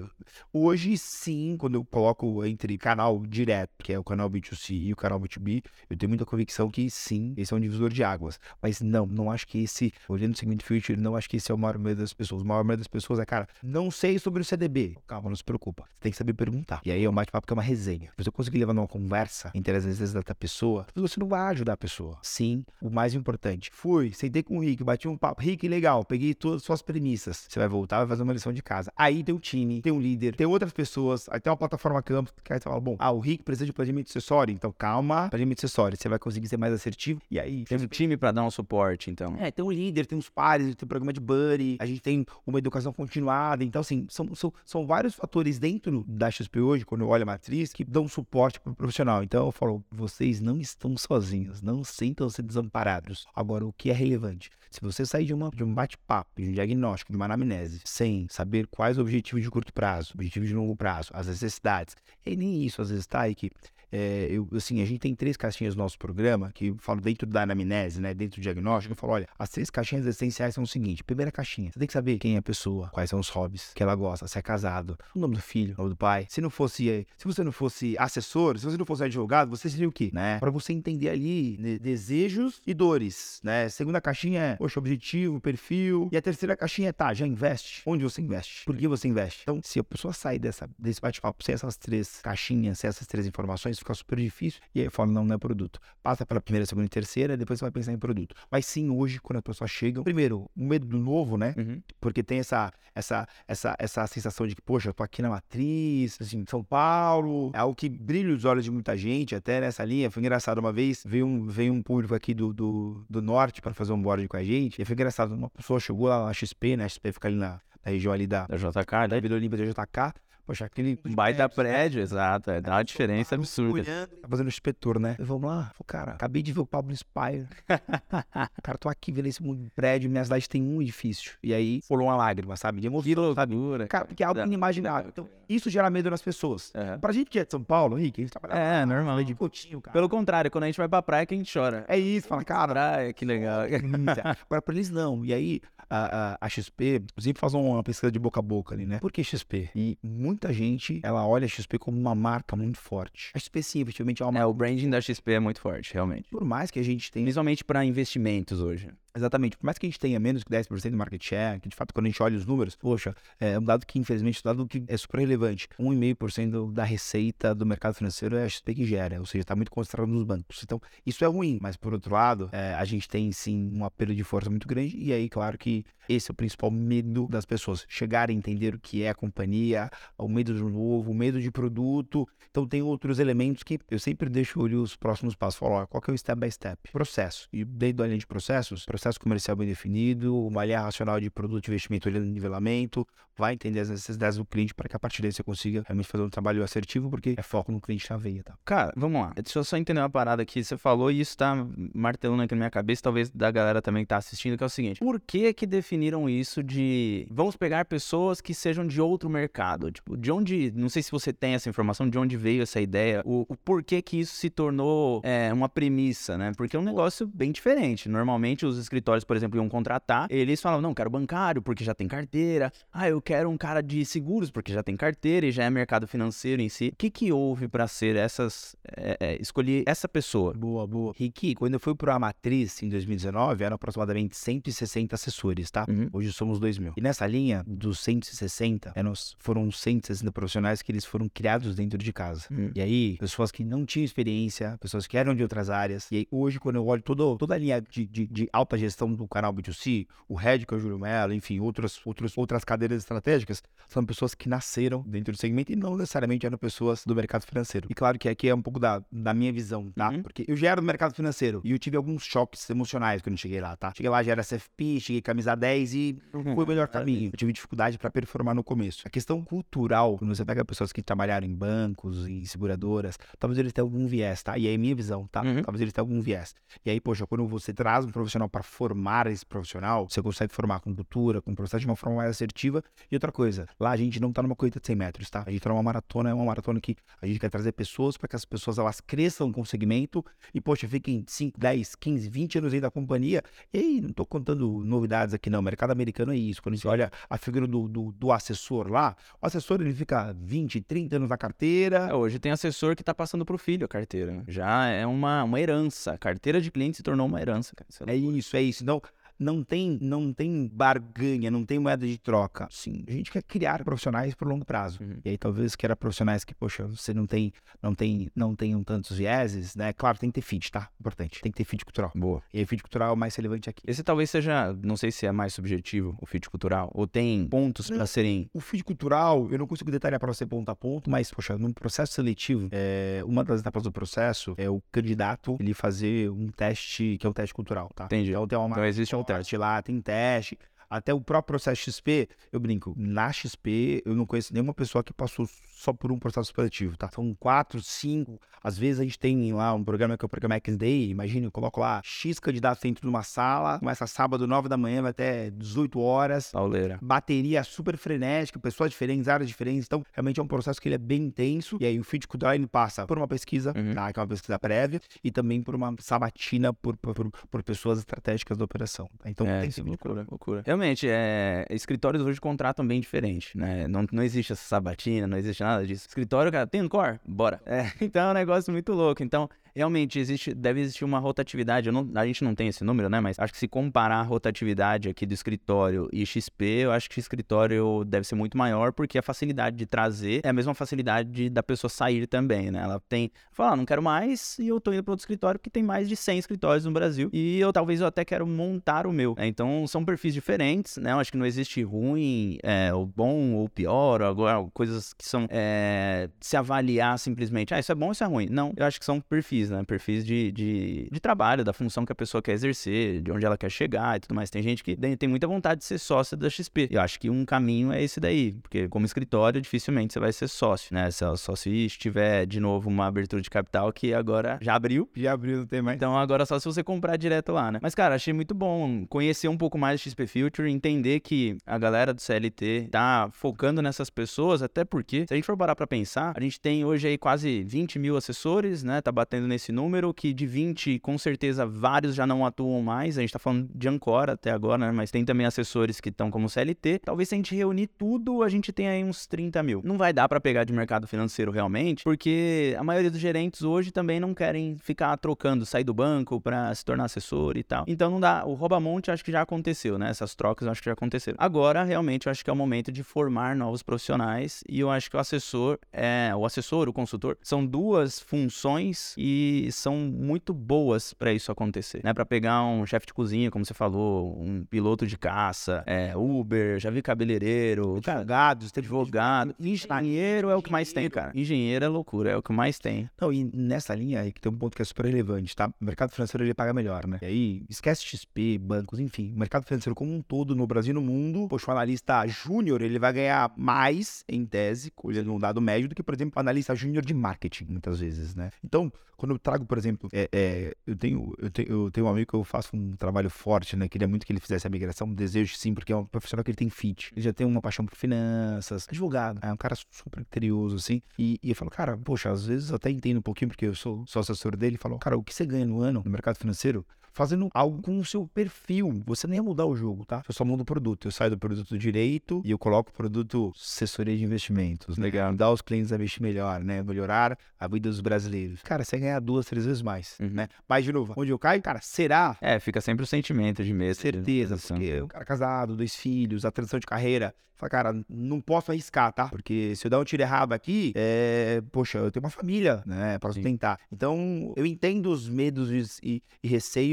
[0.52, 4.96] hoje sim, quando eu coloco entre canal direto, que é o canal B2C e o
[4.96, 8.38] canal B2B, eu tenho muita convicção que sim, esse é um divisor de águas.
[8.62, 11.54] Mas não, não acho que esse, olhando o segmento future, não acho que esse é
[11.54, 12.42] o maior medo das pessoas.
[12.42, 14.96] O maior medo das pessoas é, cara, não sei sobre o CDB.
[15.06, 15.84] Calma, não se preocupa.
[15.94, 16.80] Você tem que saber perguntar.
[16.84, 18.10] E aí é um bate-papo que é uma resenha.
[18.16, 21.74] Se você conseguir levar numa conversa entre as necessidades da pessoa, você não vai ajudar
[21.74, 22.18] a pessoa.
[22.22, 23.70] Sim, o mais importante.
[23.72, 25.40] Fui, sentei com o Rick, bati um papo.
[25.42, 27.46] Rick, legal, peguei todas as suas premissas.
[27.48, 28.92] Você vai voltar, vai fazer uma lição de casa.
[28.96, 32.32] Aí tem um time, tem um líder, tem outras pessoas, aí tem uma plataforma campus,
[32.42, 35.58] que aí você fala, bom, ah, o Rick precisa de planejamento acessório, então calma, planejamento
[35.58, 37.20] acessório, você vai conseguir ser mais assertivo.
[37.30, 39.36] E aí, Teve um time pra dar um suporte, então.
[39.38, 42.24] é, tem um líder, tem uns pares, tem um programa de buddy, a gente tem
[42.46, 43.64] uma educação continuada.
[43.64, 47.26] Então, assim, são, são, são vários fatores dentro da XP hoje, quando eu olho a
[47.26, 49.22] matriz, que dão suporte para o profissional.
[49.22, 53.28] Então, eu falo, vocês não estão sozinhos, não sintam-se desamparados.
[53.32, 54.50] Agora, o que é relevante?
[54.68, 58.26] Se você sair de, uma, de um bate-papo, de um diagnóstico, de uma anamnese, sem
[58.28, 61.94] saber quais objetivos de curto prazo, objetivos de longo prazo, as necessidades,
[62.26, 63.52] e nem isso às vezes tá aí que
[63.92, 67.26] é, eu, assim, a gente tem três caixinhas no nosso programa, que eu falo dentro
[67.26, 68.14] da anamnese, né?
[68.14, 71.70] Dentro do diagnóstico, eu falo, olha, as três caixinhas essenciais são o seguinte: primeira caixinha,
[71.72, 74.26] você tem que saber quem é a pessoa, quais são os hobbies que ela gosta,
[74.28, 76.26] se é casado, o nome do filho, o nome do pai.
[76.28, 79.88] Se não fosse, se você não fosse assessor, se você não fosse advogado, você seria
[79.88, 80.38] o quê, né?
[80.38, 83.68] Para você entender ali né, desejos e dores, né?
[83.68, 86.08] Segunda caixinha é, poxa, objetivo, perfil.
[86.12, 87.82] E a terceira caixinha é, tá, já investe.
[87.84, 88.64] Onde você investe?
[88.64, 89.40] Por que você investe?
[89.42, 93.26] Então, se a pessoa sair dessa, desse bate-papo sem essas três caixinhas, sem essas três
[93.26, 94.60] informações, fica super difícil.
[94.74, 95.80] E aí eu falo, não, não é produto.
[96.02, 98.34] Passa pela primeira, segunda e terceira, depois você vai pensar em produto.
[98.50, 101.54] Mas sim, hoje, quando as pessoas chegam, primeiro, o medo do novo, né?
[101.56, 101.82] Uhum.
[102.00, 106.18] Porque tem essa, essa, essa, essa sensação de que, poxa, eu tô aqui na matriz,
[106.20, 110.10] assim, São Paulo, é algo que brilha os olhos de muita gente, até nessa linha.
[110.10, 113.74] Foi engraçado uma vez, veio um, veio um público aqui do, do, do norte para
[113.74, 116.76] fazer um board com a gente, e foi engraçado, uma pessoa chegou lá na XP,
[116.76, 116.84] né?
[116.84, 119.20] A XP fica ali na, na região ali da, Da JK, da?
[119.20, 120.98] Vila Olímpia da JK, poxa, aquele...
[121.04, 122.50] Um baita prédio, exato.
[122.50, 123.72] É, dá uma diferença absurda.
[123.80, 125.14] Olhando, tá fazendo inspetor, né?
[125.20, 125.70] Vamos lá.
[125.74, 127.46] Falei, cara, acabei de ver o Pablo Spire.
[128.60, 129.40] cara, tô aqui vendo esse
[129.76, 131.38] prédio, minha cidade tem um edifício.
[131.42, 132.80] E aí, rolou uma lágrima, sabe?
[132.80, 133.54] De emoção, sabe?
[133.88, 135.10] Cara, porque é algo inimaginável.
[135.12, 136.72] Então, isso gera medo nas pessoas.
[136.74, 136.98] Aham.
[136.98, 139.22] Pra gente que é de São Paulo, Rick, a gente trabalha É, normal.
[139.22, 139.92] de cotinho, cara.
[139.92, 141.84] Pelo contrário, quando a gente vai pra praia, que a gente chora.
[141.86, 143.60] É isso, fala, cara, Praia, que legal.
[144.46, 145.24] Agora, pra eles não.
[145.24, 145.60] E aí,
[145.90, 148.98] a, a, a XP, sempre faz uma pesquisa de boca a boca ali, né?
[149.00, 149.70] Por que XP?
[149.74, 153.32] E muita gente, ela olha a XP como uma marca muito forte.
[153.34, 156.28] A XP, sim, efetivamente é uma É, o branding da XP é muito forte, realmente.
[156.30, 157.24] Por mais que a gente tenha.
[157.24, 158.88] Principalmente pra investimentos hoje.
[159.14, 159.56] Exatamente.
[159.56, 161.92] Por mais que a gente tenha menos que 10% de market share, que de fato,
[161.92, 164.84] quando a gente olha os números, poxa, é um dado que, infelizmente, um dado que
[164.86, 165.68] é super relevante.
[165.78, 169.70] 1,5% da receita do mercado financeiro é a XP que gera, ou seja, está muito
[169.70, 170.60] concentrado nos bancos.
[170.62, 171.58] Então, isso é ruim.
[171.60, 174.96] Mas, por outro lado, é, a gente tem, sim, um apelo de força muito grande.
[174.96, 177.84] E aí, claro que esse é o principal medo das pessoas.
[177.88, 181.50] Chegar a entender o que é a companhia, o medo do novo, o medo de
[181.50, 182.28] produto.
[182.50, 185.58] Então, tem outros elementos que eu sempre deixo olhar os próximos passos.
[185.58, 186.92] Falo, ó, qual que é o step by step?
[186.92, 187.48] Processo.
[187.52, 191.66] E dentro da linha de processos, processo comercial bem definido, uma linha racional de produto
[191.68, 195.42] investimento olhando nivelamento, vai entender as necessidades do cliente para que a partir daí você
[195.42, 198.54] consiga realmente fazer um trabalho assertivo, porque é foco no cliente na veia, tá?
[198.64, 199.32] Cara, vamos lá.
[199.34, 200.62] Deixa eu só entender uma parada aqui.
[200.62, 204.08] Você falou e isso tá martelando aqui na minha cabeça, talvez da galera também que
[204.08, 205.00] tá assistindo, que é o seguinte.
[205.00, 207.26] Por que que definiram isso de...
[207.30, 209.90] Vamos pegar pessoas que sejam de outro mercado?
[209.90, 210.70] Tipo, de onde...
[210.76, 214.02] Não sei se você tem essa informação, de onde veio essa ideia, o, o porquê
[214.02, 216.52] que isso se tornou é, uma premissa, né?
[216.54, 218.06] Porque é um negócio bem diferente.
[218.06, 222.08] Normalmente os escritórios, por exemplo, iam contratar, eles falam, não, quero bancário porque já tem
[222.08, 222.72] carteira.
[222.92, 226.08] Ah, eu quero um cara de seguros porque já tem carteira e já é mercado
[226.08, 226.88] financeiro em si.
[226.92, 228.74] O que que houve pra ser essas...
[228.96, 230.52] é, é, escolher essa pessoa?
[230.54, 231.12] Boa, boa.
[231.16, 235.70] Ricky, quando eu fui para a Matriz em 2019, eram aproximadamente 160 assessores.
[235.70, 235.86] tá?
[235.88, 236.08] Uhum.
[236.12, 236.92] Hoje somos 2 mil.
[236.96, 242.12] E nessa linha, dos 160, eram- foram 160 profissionais que eles foram criados dentro de
[242.12, 242.46] casa.
[242.50, 242.72] Uhum.
[242.74, 246.10] E aí, pessoas que não tinham experiência, pessoas que eram de outras áreas.
[246.10, 249.12] E aí, hoje, quando eu olho todo, toda a linha de, de, de alta gestão
[249.12, 252.98] do canal B2C, o Red, que é o Júlio Mello, enfim, outras, outros, outras cadeiras
[252.98, 257.44] estratégicas, são pessoas que nasceram dentro do segmento e não necessariamente eram pessoas do mercado
[257.44, 257.86] financeiro.
[257.90, 260.10] E claro que aqui é um pouco da, da minha visão, tá?
[260.10, 260.22] Uhum.
[260.22, 263.38] Porque eu já era do mercado financeiro e eu tive alguns choques emocionais quando eu
[263.38, 263.92] cheguei lá, tá?
[263.94, 267.30] Cheguei lá, já era CFP, cheguei camisa 10 e foi o melhor caminho.
[267.32, 269.02] Eu tive dificuldade para performar no começo.
[269.04, 273.72] A questão cultural, quando você pega pessoas que trabalharam em bancos, em seguradoras, talvez eles
[273.72, 274.56] tenham algum viés, tá?
[274.56, 275.42] E aí é minha visão, tá?
[275.42, 275.62] Uhum.
[275.62, 276.54] Talvez eles tenham algum viés.
[276.84, 280.80] E aí, poxa, quando você traz um profissional para formar esse profissional, você consegue formar
[280.80, 282.82] com cultura, com processo de uma forma mais assertiva.
[283.10, 285.44] E outra coisa, lá a gente não tá numa corrida de 100 metros, tá?
[285.46, 288.28] A gente tá numa maratona, é uma maratona que a gente quer trazer pessoas para
[288.28, 292.58] que as pessoas elas cresçam com o segmento e, poxa, fiquem 5, 10, 15, 20
[292.58, 293.42] anos aí da companhia.
[293.72, 295.60] E aí, não tô contando novidades aqui, não.
[295.60, 296.62] O mercado americano é isso.
[296.62, 300.80] Quando gente olha a figura do, do, do assessor lá, o assessor ele fica 20,
[300.80, 302.08] 30 anos na carteira.
[302.10, 304.32] É, hoje tem assessor que tá passando pro filho a carteira.
[304.32, 304.44] né?
[304.48, 306.12] Já é uma, uma herança.
[306.12, 307.88] A carteira de cliente se tornou uma herança, cara.
[307.90, 308.82] É É isso, é isso.
[308.82, 309.00] Então,
[309.40, 312.68] não tem, não tem barganha, não tem moeda de troca.
[312.70, 315.02] Sim, a gente quer criar profissionais por longo prazo.
[315.02, 315.16] Uhum.
[315.24, 319.16] E aí talvez queira profissionais que, poxa, você não tem, não tem, não tenham tantos
[319.16, 319.92] vieses, né?
[319.94, 320.90] Claro, tem que ter fit, tá?
[321.00, 321.40] Importante.
[321.40, 322.12] Tem que ter fit cultural.
[322.14, 322.42] Boa.
[322.52, 323.82] E aí, fit cultural é o mais relevante aqui.
[323.86, 327.88] Esse talvez seja, não sei se é mais subjetivo, o fit cultural, ou tem pontos
[327.88, 328.50] pra serem.
[328.52, 331.72] O feed cultural, eu não consigo detalhar para você ponto a ponto, mas, poxa, num
[331.72, 337.16] processo seletivo, é, uma das etapas do processo é o candidato ele fazer um teste,
[337.18, 338.04] que é o teste cultural, tá?
[338.04, 338.30] Entendi.
[338.30, 340.58] Então tem uma Então existe um teste lá, tem teste.
[340.90, 345.12] Até o próprio processo XP, eu brinco, na XP eu não conheço nenhuma pessoa que
[345.12, 347.08] passou só por um processo seletivo, tá?
[347.10, 350.56] São quatro, cinco, às vezes a gente tem lá um programa que é o programa
[350.56, 354.76] X-Day, imagina, eu coloco lá X candidatos dentro de uma sala, começa sábado, 9 da
[354.76, 356.98] manhã, vai até 18 horas, Pauleira.
[357.00, 359.86] bateria super frenética, pessoas diferentes, áreas diferentes.
[359.86, 361.78] Então, realmente é um processo que ele é bem intenso.
[361.80, 363.94] E aí, o feed ele passa por uma pesquisa, Uhum.
[363.94, 367.62] tá, que é uma pesquisa prévia, e também por uma sabatina por, por, por- por
[367.62, 369.08] pessoas estratégicas da operação.
[369.18, 369.30] tá?
[369.30, 370.62] Então, é, tem que esse feed loucura, loucura.
[370.80, 373.86] Realmente, é, escritórios hoje contratam bem diferente, né?
[373.86, 376.08] Não, não existe essa sabatina, não existe nada disso.
[376.08, 377.20] Escritório, cara, tem no core?
[377.22, 377.60] Bora.
[377.66, 379.22] É, então é um negócio muito louco.
[379.22, 381.90] Então, realmente, existe, deve existir uma rotatividade.
[381.90, 383.20] Não- a gente não tem esse número, né?
[383.20, 387.18] Mas acho que se comparar a rotatividade aqui do escritório e XP, eu acho que
[387.18, 391.30] o escritório deve ser muito maior, porque a facilidade de trazer é a mesma facilidade
[391.30, 392.80] de- da pessoa sair também, né?
[392.82, 395.70] Ela tem, fala, ah, não quero mais e eu tô indo para outro escritório que
[395.70, 399.12] tem mais de 100 escritórios no Brasil e eu talvez eu até quero montar o
[399.12, 399.34] meu.
[399.38, 401.12] Então, são perfis diferentes, né?
[401.12, 405.46] Eu acho que não existe ruim, é, ou bom ou pior, ou coisas que são
[405.50, 408.48] é, se avaliar simplesmente, ah, isso é bom, isso é ruim.
[408.50, 409.82] Não, eu acho que são perfis, né?
[409.84, 413.58] Perfis de, de, de trabalho, da função que a pessoa quer exercer, de onde ela
[413.58, 414.48] quer chegar e tudo mais.
[414.48, 416.88] Tem gente que tem tem muita vontade de ser sócia da XP.
[416.90, 420.48] Eu acho que um caminho é esse daí, porque como escritório, dificilmente você vai ser
[420.48, 421.10] sócio, né?
[421.10, 425.08] Só, só se estiver de novo uma abertura de capital que agora já abriu.
[425.14, 425.96] Já abriu, não tem mais.
[425.96, 427.78] Então agora é só se você comprar direto lá, né?
[427.82, 432.14] Mas, cara, achei muito bom conhecer um pouco mais XP Future, entender que a galera
[432.14, 436.32] do CLT tá focando nessas pessoas, até porque, se a gente for parar pra pensar,
[436.36, 439.00] a gente tem hoje aí quase 20 mil assessores, né?
[439.00, 443.18] Tá batendo nesse número, que de 20, com certeza, vários já não atuam mais.
[443.18, 444.92] A gente tá falando de Ancora até agora, né?
[444.92, 447.00] Mas tem também assessores que estão como CLT.
[447.04, 449.82] Talvez se a gente reunir tudo, a gente tenha aí uns 30 mil.
[449.84, 453.90] Não vai dar pra pegar de mercado financeiro realmente, porque a maioria dos gerentes hoje
[453.90, 457.84] também não querem ficar trocando, sair do banco pra se tornar assessor e tal.
[457.86, 458.44] Então não dá.
[458.46, 460.10] O rouba-monte acho que já aconteceu, né?
[460.10, 461.36] Essas trocas acho que já aconteceram.
[461.40, 465.10] Agora, realmente, eu acho que é o momento de formar novos profissionais e eu acho
[465.10, 469.39] que o assessor, é, o assessor, o consultor, são duas funções e
[469.72, 472.14] são muito boas pra isso acontecer, né?
[472.14, 476.78] Pra pegar um chefe de cozinha, como você falou, um piloto de caça, é, Uber,
[476.78, 481.32] já vi cabeleireiro, cara, Advogados, teve advogado, engenheiro é o que mais tem, cara.
[481.34, 483.08] Engenheiro é loucura, é o que mais tem.
[483.20, 485.68] Não, e nessa linha aí que tem um ponto que é super relevante, tá?
[485.80, 487.18] O mercado financeiro ele paga melhor, né?
[487.22, 489.32] E aí, esquece XP, bancos, enfim.
[489.34, 492.82] O mercado financeiro como um todo, no Brasil e no mundo, poxa, o analista júnior,
[492.82, 496.40] ele vai ganhar mais, em tese, olhando um dado médio, do que, por exemplo, o
[496.40, 498.50] analista júnior de marketing, muitas vezes, né?
[498.64, 502.10] Então, quando eu trago, por exemplo, é, é, eu, tenho, eu, tenho, eu tenho um
[502.10, 503.88] amigo que eu faço um trabalho forte, né?
[503.88, 506.56] Queria muito que ele fizesse a migração, desejo sim, porque é um profissional que ele
[506.56, 507.12] tem fit.
[507.12, 511.02] Ele já tem uma paixão por finanças, advogado, é um cara super criterioso, assim.
[511.18, 513.74] E, e eu falo, cara, poxa, às vezes eu até entendo um pouquinho, porque eu
[513.74, 516.36] sou, sou assessor dele, e falo, cara, o que você ganha no ano no mercado
[516.36, 516.86] financeiro?
[517.12, 519.02] Fazendo algo com o seu perfil.
[519.06, 520.22] Você nem ia mudar o jogo, tá?
[520.28, 521.08] Eu só mudo o produto.
[521.08, 524.96] Eu saio do produto direito e eu coloco o produto assessoria de investimentos.
[524.98, 525.04] Né?
[525.04, 525.34] Legal.
[525.34, 526.82] Dar os clientes a investir melhor, né?
[526.82, 528.62] Melhorar a vida dos brasileiros.
[528.62, 530.28] Cara, você ganhar duas, três vezes mais, Uhum.
[530.30, 530.48] né?
[530.68, 532.36] Mas, de novo, onde eu caio, cara, será?
[532.40, 533.94] É, fica sempre o sentimento de medo.
[533.94, 537.34] Certeza, de- porque o cara casado, dois filhos, a transição de carreira.
[537.54, 539.28] Fala, cara, não posso arriscar, tá?
[539.28, 541.62] Porque se eu der um tiro errado aqui, é...
[541.70, 543.78] poxa, eu tenho uma família, né, pra sustentar.
[543.92, 546.48] Então, eu entendo os medos e, e- e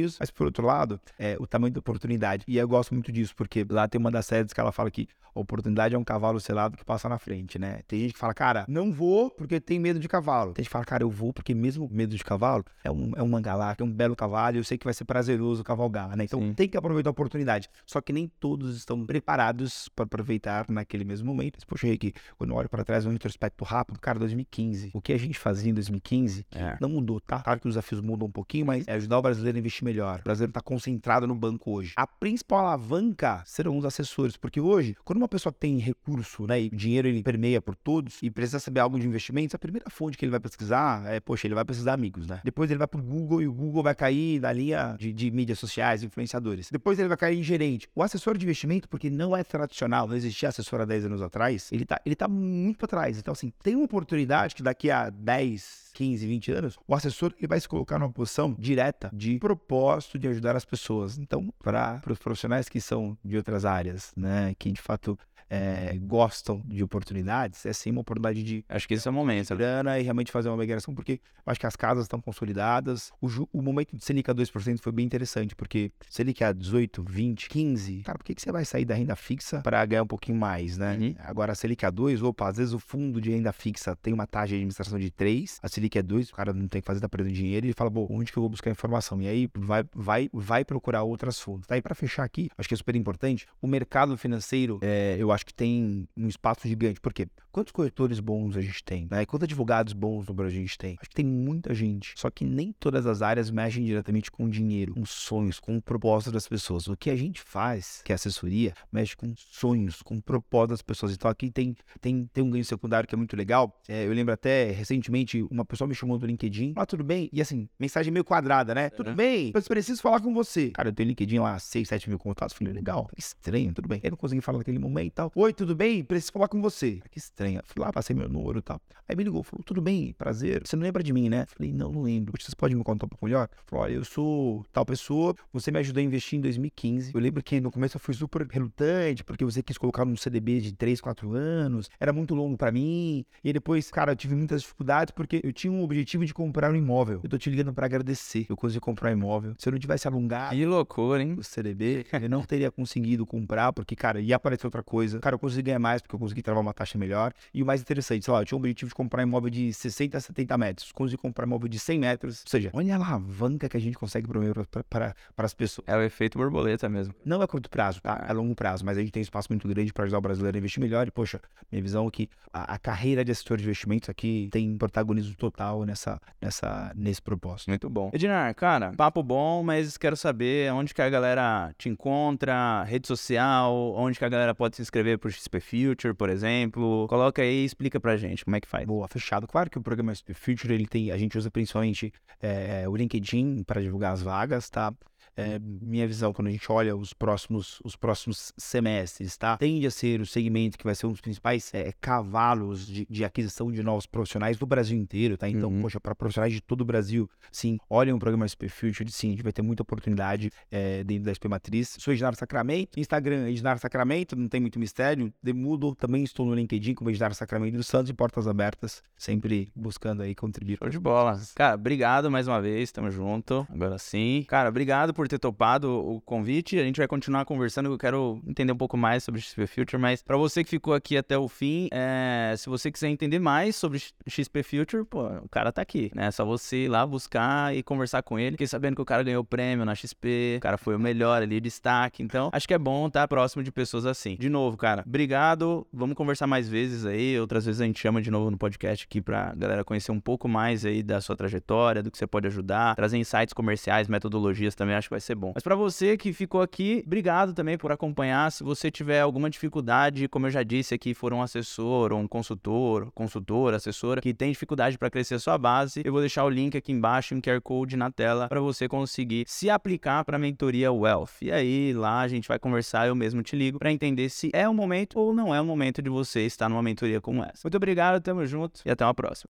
[0.08, 2.44] receios, mas por outro lado, é o tamanho da oportunidade.
[2.48, 5.08] E eu gosto muito disso, porque lá tem uma das séries que ela fala que
[5.36, 7.82] a oportunidade é um cavalo selado que passa na frente, né?
[7.88, 10.52] Tem gente que fala, cara, não vou porque tem medo de cavalo.
[10.54, 13.22] Tem gente que fala, cara, eu vou porque mesmo medo de cavalo, é um, é
[13.22, 16.24] um mangalá, é um belo cavalo, eu sei que vai ser prazeroso cavalgar, né?
[16.24, 16.54] Então Sim.
[16.54, 17.70] tem que aproveitar a oportunidade.
[17.86, 21.56] Só que nem todos estão preparados para aproveitar naquele mesmo momento.
[21.58, 24.90] Mas, Poxa, Henrique, quando eu olho para trás, um retrospecto rápido, cara, 2015.
[24.94, 26.78] O que a gente fazia em 2015 que É.
[26.82, 27.42] não mudou, tá?
[27.42, 29.97] Claro que os desafios mudam um pouquinho, mas é ajudar o brasileiro a investir melhor.
[30.02, 31.94] O brasileiro tá concentrado no banco hoje.
[31.96, 36.68] A principal alavanca serão os assessores, porque hoje, quando uma pessoa tem recurso, né, e
[36.68, 40.18] o dinheiro ele permeia por todos e precisa saber algo de investimentos, a primeira fonte
[40.18, 42.42] que ele vai pesquisar é, poxa, ele vai precisar amigos, né?
[42.44, 45.60] Depois ele vai pro Google e o Google vai cair na linha de, de mídias
[45.60, 46.70] sociais, influenciadores.
[46.72, 47.88] Depois ele vai cair em gerente.
[47.96, 51.70] O assessor de investimento, porque não é tradicional, não existia assessor há 10 anos atrás,
[51.72, 53.18] ele tá, ele tá muito para trás.
[53.18, 57.48] Então, assim, tem uma oportunidade que daqui a 10, 15, 20 anos, o assessor ele
[57.48, 61.18] vai se colocar numa posição direta de propósito de ajudar as pessoas.
[61.18, 65.18] Então, para os profissionais que são de outras áreas, né, que de fato
[65.50, 69.56] é, gostam de oportunidades, é sim uma oportunidade de Acho que esse é o momento.
[69.56, 71.14] grana e realmente fazer uma migração, porque
[71.46, 73.12] eu acho que as casas estão consolidadas.
[73.22, 77.04] O, ju- o momento de Selic a 2% foi bem interessante, porque Selic a 18,
[77.08, 80.08] 20, 15, cara, por que, que você vai sair da renda fixa para ganhar um
[80.08, 80.98] pouquinho mais, né?
[81.00, 81.16] Uhum.
[81.20, 84.28] Agora a Selic a 2, opa, às vezes o fundo de renda fixa tem uma
[84.28, 87.00] taxa de administração de 3, a Selic é 2, o cara não tem que fazer,
[87.00, 89.22] tá perdendo dinheiro, e ele fala, bom, onde que eu vou buscar informação?
[89.22, 91.68] E aí vai, vai, vai procurar outras fontes.
[91.68, 95.37] Daí para fechar aqui, acho que é super importante, o mercado financeiro, é, eu acho
[95.46, 97.28] que tem um espaço gigante, por quê?
[97.52, 99.08] Quantos corretores bons a gente tem?
[99.10, 99.26] Né?
[99.26, 100.96] Quantos advogados bons no Brasil a gente tem?
[101.00, 102.14] Acho que tem muita gente.
[102.16, 106.32] Só que nem todas as áreas mexem diretamente com dinheiro, com sonhos, com o propósito
[106.32, 106.88] das pessoas.
[106.88, 110.82] O que a gente faz, que é assessoria, mexe com sonhos, com o propósito das
[110.84, 111.14] pessoas.
[111.14, 113.76] Então aqui tem, tem, tem um ganho secundário que é muito legal.
[113.88, 116.74] É, eu lembro até recentemente, uma pessoa me chamou do LinkedIn.
[116.76, 117.28] Ah, tudo bem?
[117.34, 118.90] E assim, mensagem meio quadrada, né?
[118.92, 119.16] Tudo Uhum.
[119.16, 119.52] bem?
[119.56, 120.70] Eu preciso falar com você.
[120.72, 122.56] Cara, eu tenho LinkedIn lá, 6, 7 mil contatos.
[122.56, 124.00] Falei, legal, estranho, tudo bem.
[124.04, 125.27] Eu não consegui falar naquele momento e tal.
[125.36, 126.04] Oi, tudo bem?
[126.04, 127.02] Preciso falar com você.
[127.12, 127.62] Que estranho.
[127.66, 128.80] Fui lá, passei meu número e tal.
[129.08, 130.62] Aí me ligou, falou, tudo bem, prazer.
[130.66, 131.46] Você não lembra de mim, né?
[131.48, 132.34] Falei, não, não lembro.
[132.38, 133.48] Vocês podem me contar um pouco melhor?
[133.66, 137.12] Falou, olha, eu sou tal pessoa, você me ajudou a investir em 2015.
[137.14, 140.60] Eu lembro que no começo eu fui super relutante, porque você quis colocar num CDB
[140.60, 143.26] de 3, 4 anos, era muito longo pra mim.
[143.44, 146.76] E depois, cara, eu tive muitas dificuldades porque eu tinha um objetivo de comprar um
[146.76, 147.22] imóvel.
[147.24, 148.46] Eu tô te ligando pra agradecer.
[148.50, 149.56] Eu consegui comprar um imóvel.
[149.58, 151.36] Se eu não tivesse alongado Que loucura, hein?
[151.38, 155.17] o CDB, eu não teria conseguido comprar, porque, cara, ia aparecer outra coisa.
[155.22, 157.34] Cara, eu consegui ganhar mais porque eu consegui travar uma taxa melhor.
[157.54, 159.74] E o mais interessante, sei lá, eu tinha o objetivo de comprar um imóvel de
[159.74, 160.92] 60 a 70 metros.
[160.92, 162.44] Consegui comprar um imóvel de 100 metros.
[162.46, 165.88] Ou seja, olha a alavanca que a gente consegue promover para, as pessoas.
[165.88, 167.14] É o efeito borboleta mesmo.
[167.26, 168.26] Não é curto prazo, tá?
[168.28, 170.60] É longo prazo, mas a gente tem espaço muito grande para ajudar o brasileiro a
[170.60, 171.08] investir melhor.
[171.08, 171.40] E, poxa,
[171.72, 175.86] minha visão é que a, a carreira de assessor de investimentos aqui tem protagonismo total
[175.86, 177.70] nessa, nessa, nesse propósito.
[177.70, 178.10] Muito bom.
[178.14, 183.94] Edinar, cara, papo bom, mas quero saber onde que a galera te encontra, rede social,
[183.96, 187.06] onde que a galera pode se inscrever pro XP Future, por exemplo.
[187.08, 188.86] Coloca aí e explica pra gente como é que faz.
[188.86, 189.48] Boa, fechado.
[189.48, 193.64] Claro que o programa SP Future, ele tem, a gente usa principalmente é, o LinkedIn
[193.64, 194.92] para divulgar as vagas, tá?
[195.38, 199.56] É, minha visão, quando a gente olha os próximos, os próximos semestres, tá?
[199.58, 203.24] Tende a ser o segmento que vai ser um dos principais é, cavalos de, de
[203.24, 205.48] aquisição de novos profissionais do Brasil inteiro, tá?
[205.48, 205.82] Então, Uhum.
[205.82, 209.32] poxa, para profissionais de todo o Brasil, sim, olhem o programa SP Future, sim, a
[209.32, 211.96] gente vai ter muita oportunidade é, dentro da SP Matriz.
[212.00, 215.32] Sou Ednaro Sacramento, Instagram Ednaro Sacramento, não tem muito mistério.
[215.44, 220.22] Demudo, também estou no LinkedIn como Ednaro Sacramento dos Santos e Portas Abertas, sempre buscando
[220.24, 220.78] aí contribuir.
[220.78, 221.40] Show de bola.
[221.56, 223.68] Cara, obrigado mais uma vez, tamo junto.
[223.72, 224.46] Agora sim.
[224.48, 226.80] Cara, obrigado por ter topado o convite.
[226.80, 230.22] A gente vai continuar conversando, eu quero entender um pouco mais sobre XP Future, mas
[230.22, 234.02] pra você que ficou aqui até o fim, é, se você quiser entender mais sobre
[234.28, 236.28] XP Future, pô, o cara tá aqui, né?
[236.28, 238.52] É só você ir lá buscar e conversar com ele.
[238.52, 241.60] Fiquei sabendo que o cara ganhou prêmio na XP, o cara foi o melhor ali,
[241.60, 242.24] destaque.
[242.24, 244.36] Então, acho que é bom estar próximo de pessoas assim.
[244.36, 245.88] De novo, cara, obrigado.
[245.92, 247.40] Vamos conversar mais vezes aí.
[247.40, 250.48] Outras vezes a gente chama de novo no podcast aqui pra galera conhecer um pouco
[250.48, 254.96] mais aí da sua trajetória, do que você pode ajudar, trazer insights comerciais, metodologias também.
[254.96, 255.52] Acho que vai ser bom.
[255.54, 258.52] Mas para você que ficou aqui, obrigado também por acompanhar.
[258.52, 262.28] Se você tiver alguma dificuldade, como eu já disse aqui, for um assessor ou um
[262.28, 266.50] consultor, consultor, assessora que tem dificuldade para crescer a sua base, eu vou deixar o
[266.50, 270.40] link aqui embaixo, um QR Code na tela para você conseguir se aplicar para a
[270.40, 271.42] mentoria Wealth.
[271.42, 274.70] E aí lá a gente vai conversar, eu mesmo te ligo para entender se é
[274.70, 277.62] o momento ou não é o momento de você estar numa mentoria como essa.
[277.64, 279.46] Muito obrigado, tamo junto e até uma próxima.